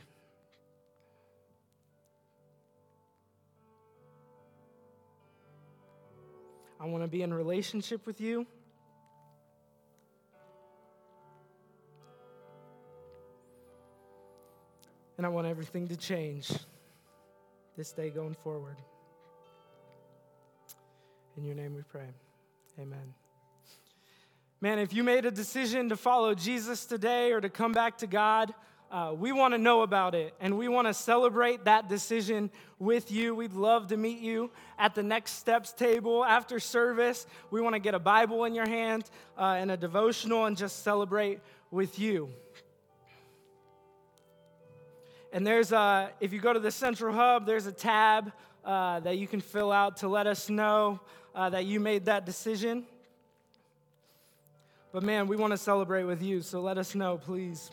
I 6.87 6.89
want 6.89 7.03
to 7.03 7.09
be 7.09 7.21
in 7.21 7.33
relationship 7.33 8.05
with 8.05 8.21
you. 8.21 8.47
And 15.17 15.25
I 15.25 15.29
want 15.29 15.47
everything 15.47 15.89
to 15.89 15.97
change 15.97 16.49
this 17.75 17.91
day 17.91 18.09
going 18.09 18.35
forward. 18.35 18.77
In 21.35 21.43
your 21.43 21.55
name 21.55 21.75
we 21.75 21.81
pray. 21.81 22.07
Amen. 22.79 23.13
Man, 24.61 24.79
if 24.79 24.93
you 24.93 25.03
made 25.03 25.25
a 25.25 25.31
decision 25.31 25.89
to 25.89 25.97
follow 25.97 26.33
Jesus 26.35 26.85
today 26.85 27.33
or 27.33 27.41
to 27.41 27.49
come 27.49 27.73
back 27.73 27.97
to 27.97 28.07
God, 28.07 28.53
uh, 28.91 29.13
we 29.17 29.31
want 29.31 29.53
to 29.53 29.57
know 29.57 29.81
about 29.81 30.15
it 30.15 30.33
and 30.39 30.57
we 30.57 30.67
want 30.67 30.87
to 30.87 30.93
celebrate 30.93 31.65
that 31.65 31.89
decision 31.89 32.49
with 32.79 33.11
you. 33.11 33.35
We'd 33.35 33.53
love 33.53 33.87
to 33.87 33.97
meet 33.97 34.19
you 34.19 34.49
at 34.79 34.95
the 34.95 35.03
next 35.03 35.33
steps 35.33 35.73
table 35.73 36.23
after 36.23 36.59
service. 36.59 37.27
We 37.51 37.59
want 37.59 37.73
to 37.73 37.79
get 37.79 37.95
a 37.95 37.99
Bible 37.99 38.45
in 38.45 38.55
your 38.55 38.67
hand 38.67 39.03
uh, 39.37 39.55
and 39.57 39.71
a 39.71 39.77
devotional 39.77 40.45
and 40.45 40.55
just 40.55 40.83
celebrate 40.83 41.39
with 41.69 41.99
you. 41.99 42.29
And 45.33 45.45
there's 45.45 45.73
a, 45.73 46.11
if 46.21 46.31
you 46.31 46.39
go 46.39 46.53
to 46.53 46.59
the 46.59 46.71
Central 46.71 47.13
Hub, 47.13 47.45
there's 47.45 47.65
a 47.65 47.73
tab 47.73 48.31
uh, 48.63 49.01
that 49.01 49.17
you 49.17 49.27
can 49.27 49.41
fill 49.41 49.71
out 49.71 49.97
to 49.97 50.07
let 50.07 50.27
us 50.27 50.49
know 50.49 51.01
uh, 51.35 51.49
that 51.49 51.65
you 51.65 51.81
made 51.81 52.05
that 52.05 52.25
decision. 52.25 52.85
But 54.93 55.03
man, 55.03 55.27
we 55.27 55.35
want 55.35 55.51
to 55.51 55.57
celebrate 55.57 56.03
with 56.03 56.23
you, 56.23 56.41
so 56.41 56.61
let 56.61 56.77
us 56.77 56.95
know, 56.95 57.17
please. 57.17 57.69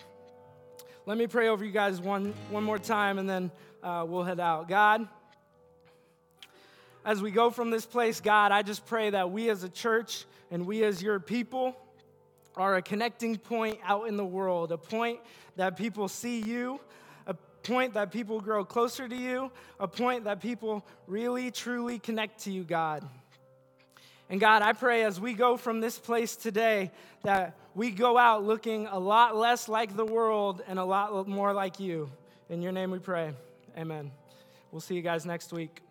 Let 1.07 1.18
me 1.18 1.26
pray 1.26 1.48
over 1.48 1.62
you 1.62 1.70
guys 1.70 2.00
one, 2.00 2.32
one 2.48 2.64
more 2.64 2.78
time 2.78 3.18
and 3.18 3.28
then 3.28 3.50
uh, 3.82 4.07
we'll 4.09 4.22
head 4.22 4.40
out. 4.40 4.70
God, 4.70 5.07
as 7.05 7.20
we 7.20 7.30
go 7.30 7.50
from 7.50 7.68
this 7.68 7.84
place, 7.84 8.22
God, 8.22 8.52
I 8.52 8.62
just 8.62 8.86
pray 8.86 9.11
that 9.11 9.30
we 9.30 9.50
as 9.50 9.64
a 9.64 9.68
church 9.68 10.24
and 10.50 10.66
we 10.66 10.82
as 10.82 11.02
your 11.02 11.20
people 11.20 11.76
are 12.57 12.76
a 12.76 12.82
connecting 12.82 13.36
point 13.36 13.80
out 13.84 14.09
in 14.09 14.16
the 14.16 14.24
world, 14.24 14.72
a 14.72 14.78
point 14.78 15.20
that 15.57 15.76
people 15.76 16.09
see 16.09 16.40
you, 16.40 16.80
a 17.26 17.34
point 17.34 17.92
that 17.92 18.11
people 18.11 18.40
grow 18.40 18.64
closer 18.64 19.07
to 19.07 19.16
you, 19.16 19.50
a 19.78 19.86
point 19.86 20.24
that 20.24 20.40
people 20.40 20.86
really, 21.07 21.50
truly 21.50 21.98
connect 21.98 22.44
to 22.44 22.50
you, 22.50 22.64
God. 22.64 23.07
And 24.30 24.40
God, 24.40 24.62
I 24.62 24.72
pray 24.72 25.05
as 25.05 25.20
we 25.20 25.34
go 25.34 25.59
from 25.59 25.80
this 25.80 25.98
place 25.98 26.34
today 26.34 26.92
that 27.24 27.59
we 27.75 27.91
go 27.91 28.16
out 28.16 28.45
looking 28.45 28.87
a 28.87 28.99
lot 28.99 29.37
less 29.37 29.68
like 29.68 29.97
the 29.97 30.05
world 30.05 30.62
and 30.68 30.79
a 30.79 30.85
lot 30.85 31.27
more 31.29 31.53
like 31.53 31.81
you. 31.81 32.11
In 32.49 32.62
your 32.62 32.72
name 32.72 32.91
we 32.91 32.99
pray. 32.99 33.33
Amen. 33.77 34.11
We'll 34.70 34.81
see 34.81 34.95
you 34.95 35.03
guys 35.03 35.27
next 35.27 35.53
week. 35.53 35.84